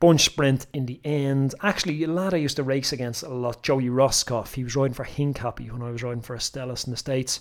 bunch 0.00 0.24
sprint 0.24 0.66
in 0.72 0.86
the 0.86 1.00
end. 1.04 1.54
Actually, 1.62 2.02
a 2.04 2.08
lad 2.08 2.34
I 2.34 2.38
used 2.38 2.56
to 2.56 2.62
race 2.62 2.92
against 2.92 3.22
a 3.22 3.28
lot, 3.28 3.62
Joey 3.62 3.88
Rosskopf. 3.88 4.54
He 4.54 4.64
was 4.64 4.76
riding 4.76 4.94
for 4.94 5.04
Hincapie 5.04 5.70
when 5.70 5.82
I 5.82 5.90
was 5.90 6.02
riding 6.02 6.22
for 6.22 6.36
Astellas 6.36 6.86
in 6.86 6.90
the 6.90 6.96
States. 6.96 7.40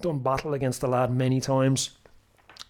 Done 0.00 0.18
battle 0.18 0.54
against 0.54 0.80
the 0.80 0.88
lad 0.88 1.12
many 1.12 1.40
times 1.40 1.90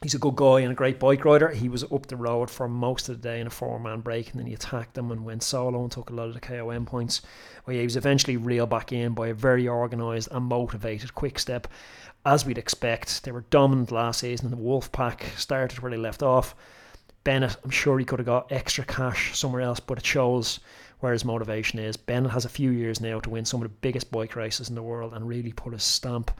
he's 0.05 0.15
a 0.15 0.19
good 0.19 0.37
guy 0.37 0.61
and 0.61 0.71
a 0.71 0.75
great 0.75 1.01
bike 1.01 1.25
rider. 1.25 1.49
He 1.49 1.69
was 1.69 1.83
up 1.83 2.07
the 2.07 2.17
road 2.17 2.51
for 2.51 2.69
most 2.69 3.09
of 3.09 3.21
the 3.21 3.29
day 3.29 3.41
in 3.41 3.47
a 3.47 3.51
four 3.51 3.81
man 3.81 4.01
break 4.01 4.31
and 4.31 4.39
then 4.39 4.47
he 4.47 4.55
attacked 4.55 4.95
them 4.95 5.11
and 5.11 5.25
went 5.25 5.43
solo 5.43 5.83
and 5.83 5.91
took 5.91 6.11
a 6.11 6.13
lot 6.13 6.29
of 6.29 6.35
the 6.35 6.41
KOM 6.41 6.87
points. 6.87 7.23
Yeah, 7.67 7.75
he 7.75 7.85
was 7.85 7.97
eventually 7.97 8.37
reeled 8.37 8.71
back 8.71 8.93
in 8.93 9.15
by 9.15 9.29
a 9.29 9.35
very 9.35 9.67
organised 9.67 10.29
and 10.31 10.45
motivated 10.45 11.15
quick 11.15 11.39
step. 11.39 11.67
As 12.27 12.45
we'd 12.45 12.59
expect, 12.59 13.25
they 13.25 13.33
were 13.33 13.47
dominant 13.51 13.91
last 13.91 14.21
season 14.21 14.47
and 14.47 14.53
the 14.53 14.63
Wolf 14.63 14.93
Pack 14.93 15.25
started 15.37 15.81
where 15.81 15.91
they 15.91 15.97
left 15.97 16.23
off. 16.23 16.55
Bennett, 17.25 17.57
I'm 17.65 17.71
sure 17.71 17.99
he 17.99 18.05
could 18.05 18.19
have 18.19 18.27
got 18.27 18.53
extra 18.53 18.85
cash 18.85 19.37
somewhere 19.37 19.63
else, 19.63 19.81
but 19.81 19.99
it 19.99 20.07
shows 20.07 20.61
where 21.01 21.13
his 21.13 21.25
motivation 21.25 21.79
is. 21.79 21.97
Bennett 21.97 22.33
has 22.33 22.45
a 22.45 22.51
few 22.51 22.71
years 22.71 23.01
now 23.01 23.21
to 23.21 23.31
win 23.31 23.45
some 23.45 23.63
of 23.63 23.69
the 23.69 23.77
biggest 23.81 24.11
bike 24.11 24.37
races 24.37 24.69
in 24.69 24.75
the 24.75 24.83
world 24.83 25.13
and 25.13 25.27
really 25.27 25.53
put 25.53 25.75
a 25.75 25.79
stamp 25.79 26.31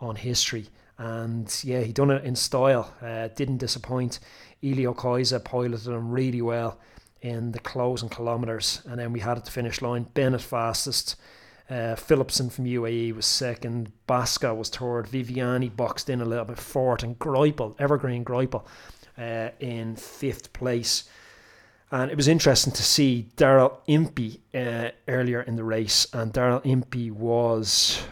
on 0.00 0.16
history 0.16 0.68
and 0.98 1.60
yeah, 1.64 1.80
he 1.80 1.92
done 1.92 2.10
it 2.10 2.24
in 2.24 2.36
style. 2.36 2.92
Uh, 3.02 3.28
didn't 3.28 3.58
disappoint. 3.58 4.20
Iljo 4.62 4.96
Keisse 4.96 5.42
piloted 5.44 5.86
him 5.86 6.10
really 6.10 6.42
well 6.42 6.78
in 7.20 7.52
the 7.52 7.58
closing 7.58 8.08
kilometres, 8.08 8.82
and 8.86 9.00
then 9.00 9.12
we 9.12 9.20
had 9.20 9.38
at 9.38 9.44
the 9.44 9.50
finish 9.50 9.82
line. 9.82 10.06
Bennett 10.14 10.42
fastest. 10.42 11.16
Uh, 11.68 11.96
Philipsen 11.96 12.50
from 12.50 12.66
UAE 12.66 13.16
was 13.16 13.24
second. 13.24 13.90
Basca 14.06 14.54
was 14.54 14.68
third. 14.68 15.06
Viviani 15.06 15.74
boxed 15.74 16.10
in 16.10 16.20
a 16.20 16.24
little 16.24 16.44
bit 16.44 16.58
fourth, 16.58 17.02
and 17.02 17.18
Greipel, 17.18 17.74
Evergreen 17.80 18.24
Greipel, 18.24 18.64
uh, 19.18 19.50
in 19.60 19.96
fifth 19.96 20.52
place. 20.52 21.04
And 21.90 22.10
it 22.10 22.16
was 22.16 22.28
interesting 22.28 22.72
to 22.72 22.82
see 22.82 23.28
Daryl 23.36 23.78
Impey 23.86 24.40
uh, 24.54 24.90
earlier 25.06 25.42
in 25.42 25.56
the 25.56 25.64
race, 25.64 26.06
and 26.12 26.32
Daryl 26.32 26.60
Impey 26.64 27.10
was 27.10 28.02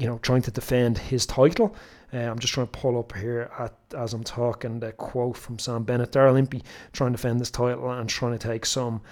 you 0.00 0.06
know, 0.06 0.18
trying 0.18 0.40
to 0.42 0.50
defend 0.50 0.96
his 0.96 1.26
title. 1.26 1.76
Uh, 2.12 2.16
I'm 2.16 2.38
just 2.38 2.54
trying 2.54 2.66
to 2.66 2.72
pull 2.72 2.98
up 2.98 3.14
here 3.14 3.50
at, 3.58 3.74
as 3.96 4.14
I'm 4.14 4.24
talking 4.24 4.80
the 4.80 4.92
quote 4.92 5.36
from 5.36 5.58
Sam 5.58 5.84
Bennett. 5.84 6.12
Daryl 6.12 6.38
Impey 6.38 6.62
trying 6.92 7.12
to 7.12 7.18
defend 7.18 7.38
this 7.38 7.50
title 7.50 7.88
and 7.90 8.08
trying 8.08 8.36
to 8.36 8.38
take 8.48 8.64
some 8.64 9.02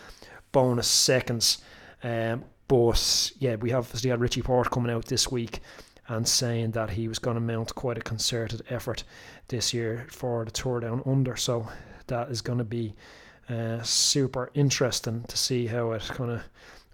bonus 0.50 0.88
seconds. 0.88 1.58
Um, 2.02 2.42
but 2.68 3.32
yeah, 3.38 3.56
we 3.56 3.70
have 3.70 3.84
obviously 3.84 4.08
had 4.08 4.20
Richie 4.20 4.40
Porte 4.40 4.70
coming 4.70 4.90
out 4.90 5.04
this 5.04 5.30
week 5.30 5.60
and 6.08 6.26
saying 6.26 6.72
that 6.72 6.90
he 6.90 7.06
was 7.06 7.18
going 7.18 7.34
to 7.34 7.40
mount 7.40 7.74
quite 7.74 7.98
a 7.98 8.02
concerted 8.02 8.62
effort 8.70 9.04
this 9.48 9.74
year 9.74 10.06
for 10.10 10.44
the 10.44 10.50
Tour 10.50 10.80
Down 10.80 11.02
Under. 11.04 11.36
So 11.36 11.68
that 12.06 12.30
is 12.30 12.40
going 12.40 12.58
to 12.58 12.64
be 12.64 12.94
uh, 13.48 13.82
super 13.82 14.50
interesting 14.54 15.24
to 15.24 15.36
see 15.36 15.66
how 15.66 15.92
it 15.92 16.02
kind 16.02 16.30
of 16.30 16.42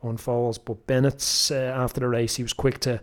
unfolds. 0.03 0.59
But 0.59 0.87
Bennett's 0.87 1.50
uh, 1.50 1.72
after 1.77 2.00
the 2.00 2.09
race, 2.09 2.37
he 2.37 2.42
was 2.42 2.53
quick 2.53 2.81
to 2.81 3.00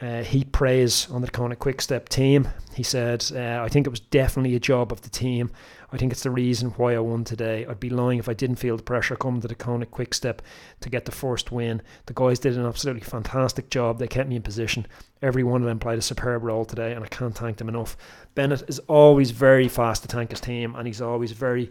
uh, 0.00 0.22
he 0.22 0.44
praised 0.44 1.10
on 1.10 1.22
the 1.22 1.30
Kona 1.30 1.56
Quick 1.56 1.80
Step 1.80 2.08
team. 2.08 2.48
He 2.74 2.82
said, 2.82 3.24
uh, 3.34 3.62
I 3.62 3.68
think 3.68 3.86
it 3.86 3.90
was 3.90 4.00
definitely 4.00 4.54
a 4.54 4.60
job 4.60 4.92
of 4.92 5.00
the 5.00 5.08
team. 5.08 5.50
I 5.90 5.96
think 5.96 6.12
it's 6.12 6.24
the 6.24 6.30
reason 6.30 6.70
why 6.70 6.94
I 6.94 6.98
won 6.98 7.24
today. 7.24 7.64
I'd 7.64 7.80
be 7.80 7.88
lying 7.88 8.18
if 8.18 8.28
I 8.28 8.34
didn't 8.34 8.56
feel 8.56 8.76
the 8.76 8.82
pressure 8.82 9.16
coming 9.16 9.40
to 9.40 9.48
the 9.48 9.54
Kona 9.54 9.86
Quick 9.86 10.12
Step 10.12 10.42
to 10.80 10.90
get 10.90 11.06
the 11.06 11.12
first 11.12 11.52
win. 11.52 11.80
The 12.06 12.12
guys 12.12 12.38
did 12.38 12.58
an 12.58 12.66
absolutely 12.66 13.02
fantastic 13.02 13.70
job. 13.70 13.98
They 13.98 14.08
kept 14.08 14.28
me 14.28 14.36
in 14.36 14.42
position. 14.42 14.86
Every 15.22 15.44
one 15.44 15.62
of 15.62 15.68
them 15.68 15.78
played 15.78 15.98
a 15.98 16.02
superb 16.02 16.42
role 16.42 16.64
today, 16.64 16.92
and 16.92 17.04
I 17.04 17.08
can't 17.08 17.34
thank 17.34 17.56
them 17.56 17.68
enough. 17.68 17.96
Bennett 18.34 18.68
is 18.68 18.80
always 18.80 19.30
very 19.30 19.68
fast 19.68 20.02
to 20.02 20.08
thank 20.08 20.30
his 20.30 20.40
team, 20.40 20.74
and 20.74 20.86
he's 20.86 21.00
always 21.00 21.32
very 21.32 21.70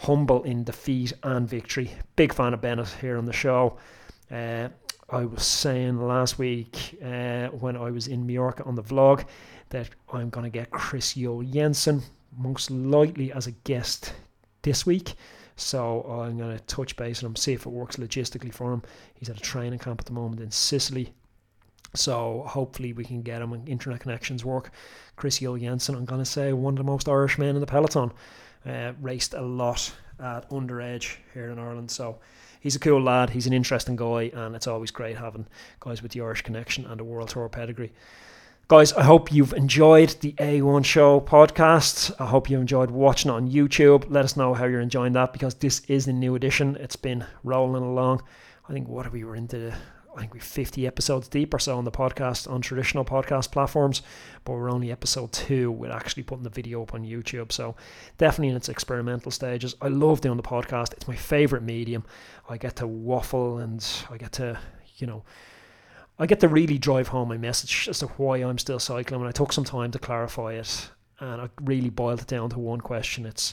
humble 0.00 0.42
in 0.44 0.64
defeat 0.64 1.12
and 1.22 1.48
victory. 1.48 1.90
Big 2.14 2.32
fan 2.32 2.54
of 2.54 2.62
Bennett 2.62 2.88
here 3.00 3.18
on 3.18 3.26
the 3.26 3.32
show. 3.32 3.76
Uh, 4.30 4.68
I 5.08 5.24
was 5.24 5.46
saying 5.46 6.00
last 6.00 6.36
week 6.36 6.98
uh, 7.00 7.46
when 7.48 7.76
I 7.76 7.92
was 7.92 8.08
in 8.08 8.26
Mallorca 8.26 8.64
on 8.64 8.74
the 8.74 8.82
vlog 8.82 9.24
that 9.68 9.88
I'm 10.12 10.30
going 10.30 10.44
to 10.44 10.50
get 10.50 10.72
Chris 10.72 11.14
Juul-Jensen 11.14 12.02
most 12.36 12.72
likely 12.72 13.32
as 13.32 13.46
a 13.46 13.52
guest 13.52 14.12
this 14.62 14.84
week. 14.84 15.14
So 15.54 16.02
I'm 16.02 16.36
going 16.36 16.56
to 16.56 16.64
touch 16.64 16.96
base 16.96 17.22
on 17.22 17.30
him, 17.30 17.36
see 17.36 17.52
if 17.52 17.66
it 17.66 17.70
works 17.70 17.96
logistically 17.96 18.52
for 18.52 18.72
him. 18.72 18.82
He's 19.14 19.30
at 19.30 19.36
a 19.36 19.40
training 19.40 19.78
camp 19.78 20.00
at 20.00 20.06
the 20.06 20.12
moment 20.12 20.42
in 20.42 20.50
Sicily. 20.50 21.14
So 21.94 22.42
hopefully 22.46 22.92
we 22.92 23.04
can 23.04 23.22
get 23.22 23.40
him 23.40 23.52
and 23.52 23.68
internet 23.68 24.00
connections 24.00 24.44
work. 24.44 24.72
Chris 25.14 25.38
Juul-Jensen, 25.38 25.94
I'm 25.94 26.04
going 26.04 26.20
to 26.20 26.26
say 26.26 26.52
one 26.52 26.74
of 26.74 26.78
the 26.78 26.84
most 26.84 27.08
Irish 27.08 27.38
men 27.38 27.54
in 27.54 27.60
the 27.60 27.66
peloton. 27.66 28.12
Uh, 28.66 28.92
raced 29.00 29.34
a 29.34 29.40
lot 29.40 29.94
at 30.18 30.50
underage 30.50 31.18
here 31.32 31.50
in 31.50 31.60
Ireland. 31.60 31.88
So 31.92 32.18
he's 32.66 32.74
a 32.74 32.80
cool 32.80 33.00
lad. 33.00 33.30
He's 33.30 33.46
an 33.46 33.52
interesting 33.52 33.94
guy, 33.94 34.28
and 34.34 34.56
it's 34.56 34.66
always 34.66 34.90
great 34.90 35.16
having 35.16 35.46
guys 35.78 36.02
with 36.02 36.10
the 36.10 36.20
Irish 36.20 36.42
connection 36.42 36.84
and 36.84 37.00
a 37.00 37.04
World 37.04 37.28
Tour 37.28 37.48
pedigree. 37.48 37.92
Guys, 38.66 38.92
I 38.94 39.04
hope 39.04 39.32
you've 39.32 39.52
enjoyed 39.52 40.08
the 40.20 40.32
A1 40.32 40.84
Show 40.84 41.20
podcast. 41.20 42.12
I 42.18 42.26
hope 42.26 42.50
you 42.50 42.58
enjoyed 42.58 42.90
watching 42.90 43.30
it 43.30 43.34
on 43.34 43.48
YouTube. 43.48 44.06
Let 44.08 44.24
us 44.24 44.36
know 44.36 44.52
how 44.52 44.64
you're 44.64 44.80
enjoying 44.80 45.12
that 45.12 45.32
because 45.32 45.54
this 45.54 45.82
is 45.86 46.08
a 46.08 46.12
new 46.12 46.34
edition. 46.34 46.76
It's 46.80 46.96
been 46.96 47.24
rolling 47.44 47.84
along. 47.84 48.24
I 48.68 48.72
think 48.72 48.88
what 48.88 49.06
are 49.06 49.10
we 49.10 49.22
were 49.22 49.36
into 49.36 49.72
I 50.16 50.20
think 50.20 50.32
we're 50.32 50.40
50 50.40 50.86
episodes 50.86 51.28
deep 51.28 51.52
or 51.52 51.58
so 51.58 51.76
on 51.76 51.84
the 51.84 51.90
podcast 51.90 52.50
on 52.50 52.62
traditional 52.62 53.04
podcast 53.04 53.52
platforms, 53.52 54.00
but 54.44 54.52
we're 54.54 54.70
only 54.70 54.90
episode 54.90 55.30
two 55.30 55.70
with 55.70 55.90
actually 55.90 56.22
putting 56.22 56.42
the 56.42 56.50
video 56.50 56.82
up 56.82 56.94
on 56.94 57.04
YouTube. 57.04 57.52
So 57.52 57.76
definitely 58.16 58.48
in 58.48 58.56
its 58.56 58.70
experimental 58.70 59.30
stages. 59.30 59.74
I 59.82 59.88
love 59.88 60.22
doing 60.22 60.38
the 60.38 60.42
podcast. 60.42 60.94
It's 60.94 61.06
my 61.06 61.16
favorite 61.16 61.62
medium. 61.62 62.02
I 62.48 62.56
get 62.56 62.76
to 62.76 62.86
waffle 62.86 63.58
and 63.58 63.86
I 64.10 64.16
get 64.16 64.32
to, 64.32 64.58
you 64.96 65.06
know, 65.06 65.22
I 66.18 66.24
get 66.24 66.40
to 66.40 66.48
really 66.48 66.78
drive 66.78 67.08
home 67.08 67.28
my 67.28 67.36
message 67.36 67.86
as 67.86 67.98
to 67.98 68.06
why 68.06 68.38
I'm 68.38 68.56
still 68.56 68.78
cycling. 68.78 69.20
And 69.20 69.28
I 69.28 69.32
took 69.32 69.52
some 69.52 69.64
time 69.64 69.90
to 69.90 69.98
clarify 69.98 70.54
it 70.54 70.90
and 71.20 71.42
I 71.42 71.50
really 71.60 71.90
boiled 71.90 72.22
it 72.22 72.26
down 72.26 72.48
to 72.50 72.58
one 72.58 72.80
question. 72.80 73.26
It's 73.26 73.52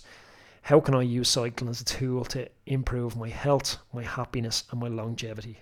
how 0.61 0.79
can 0.79 0.95
I 0.95 1.01
use 1.01 1.27
cycling 1.27 1.69
as 1.69 1.81
a 1.81 1.85
tool 1.85 2.23
to 2.25 2.47
improve 2.65 3.17
my 3.17 3.27
health, 3.27 3.79
my 3.91 4.03
happiness, 4.03 4.63
and 4.71 4.79
my 4.79 4.87
longevity? 4.87 5.59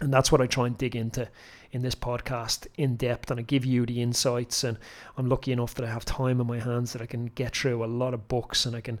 And 0.00 0.12
that's 0.12 0.32
what 0.32 0.40
I 0.40 0.46
try 0.46 0.66
and 0.66 0.78
dig 0.78 0.96
into 0.96 1.28
in 1.72 1.82
this 1.82 1.94
podcast 1.94 2.66
in 2.76 2.96
depth. 2.96 3.30
And 3.30 3.38
I 3.38 3.42
give 3.42 3.64
you 3.64 3.86
the 3.86 4.02
insights. 4.02 4.64
And 4.64 4.78
I'm 5.16 5.28
lucky 5.28 5.52
enough 5.52 5.74
that 5.74 5.84
I 5.84 5.90
have 5.90 6.04
time 6.04 6.40
in 6.40 6.46
my 6.46 6.58
hands 6.58 6.92
that 6.92 7.02
I 7.02 7.06
can 7.06 7.26
get 7.26 7.54
through 7.54 7.84
a 7.84 7.86
lot 7.86 8.14
of 8.14 8.28
books 8.28 8.66
and 8.66 8.74
I 8.74 8.80
can 8.80 8.98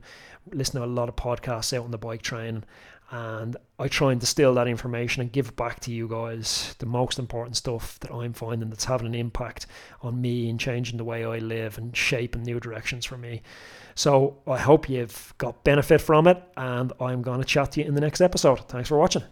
listen 0.52 0.80
to 0.80 0.86
a 0.86 0.86
lot 0.86 1.08
of 1.08 1.16
podcasts 1.16 1.76
out 1.76 1.84
on 1.84 1.90
the 1.90 1.98
bike 1.98 2.22
train. 2.22 2.64
And 3.12 3.56
I 3.78 3.88
try 3.88 4.12
and 4.12 4.20
distill 4.20 4.54
that 4.54 4.68
information 4.68 5.20
and 5.20 5.32
give 5.32 5.56
back 5.56 5.80
to 5.80 5.92
you 5.92 6.06
guys 6.06 6.76
the 6.78 6.86
most 6.86 7.18
important 7.18 7.56
stuff 7.56 7.98
that 8.00 8.12
I'm 8.12 8.32
finding 8.32 8.68
that's 8.68 8.84
having 8.84 9.08
an 9.08 9.16
impact 9.16 9.66
on 10.00 10.20
me 10.20 10.48
and 10.48 10.60
changing 10.60 10.96
the 10.96 11.04
way 11.04 11.24
I 11.24 11.38
live 11.38 11.76
and 11.76 11.96
shaping 11.96 12.44
new 12.44 12.60
directions 12.60 13.04
for 13.04 13.18
me. 13.18 13.42
So 13.96 14.38
I 14.46 14.58
hope 14.58 14.88
you've 14.88 15.34
got 15.38 15.64
benefit 15.64 16.00
from 16.00 16.28
it. 16.28 16.40
And 16.56 16.92
I'm 17.00 17.22
going 17.22 17.40
to 17.40 17.46
chat 17.46 17.72
to 17.72 17.80
you 17.80 17.88
in 17.88 17.94
the 17.94 18.00
next 18.00 18.20
episode. 18.20 18.68
Thanks 18.68 18.88
for 18.88 18.96
watching. 18.96 19.24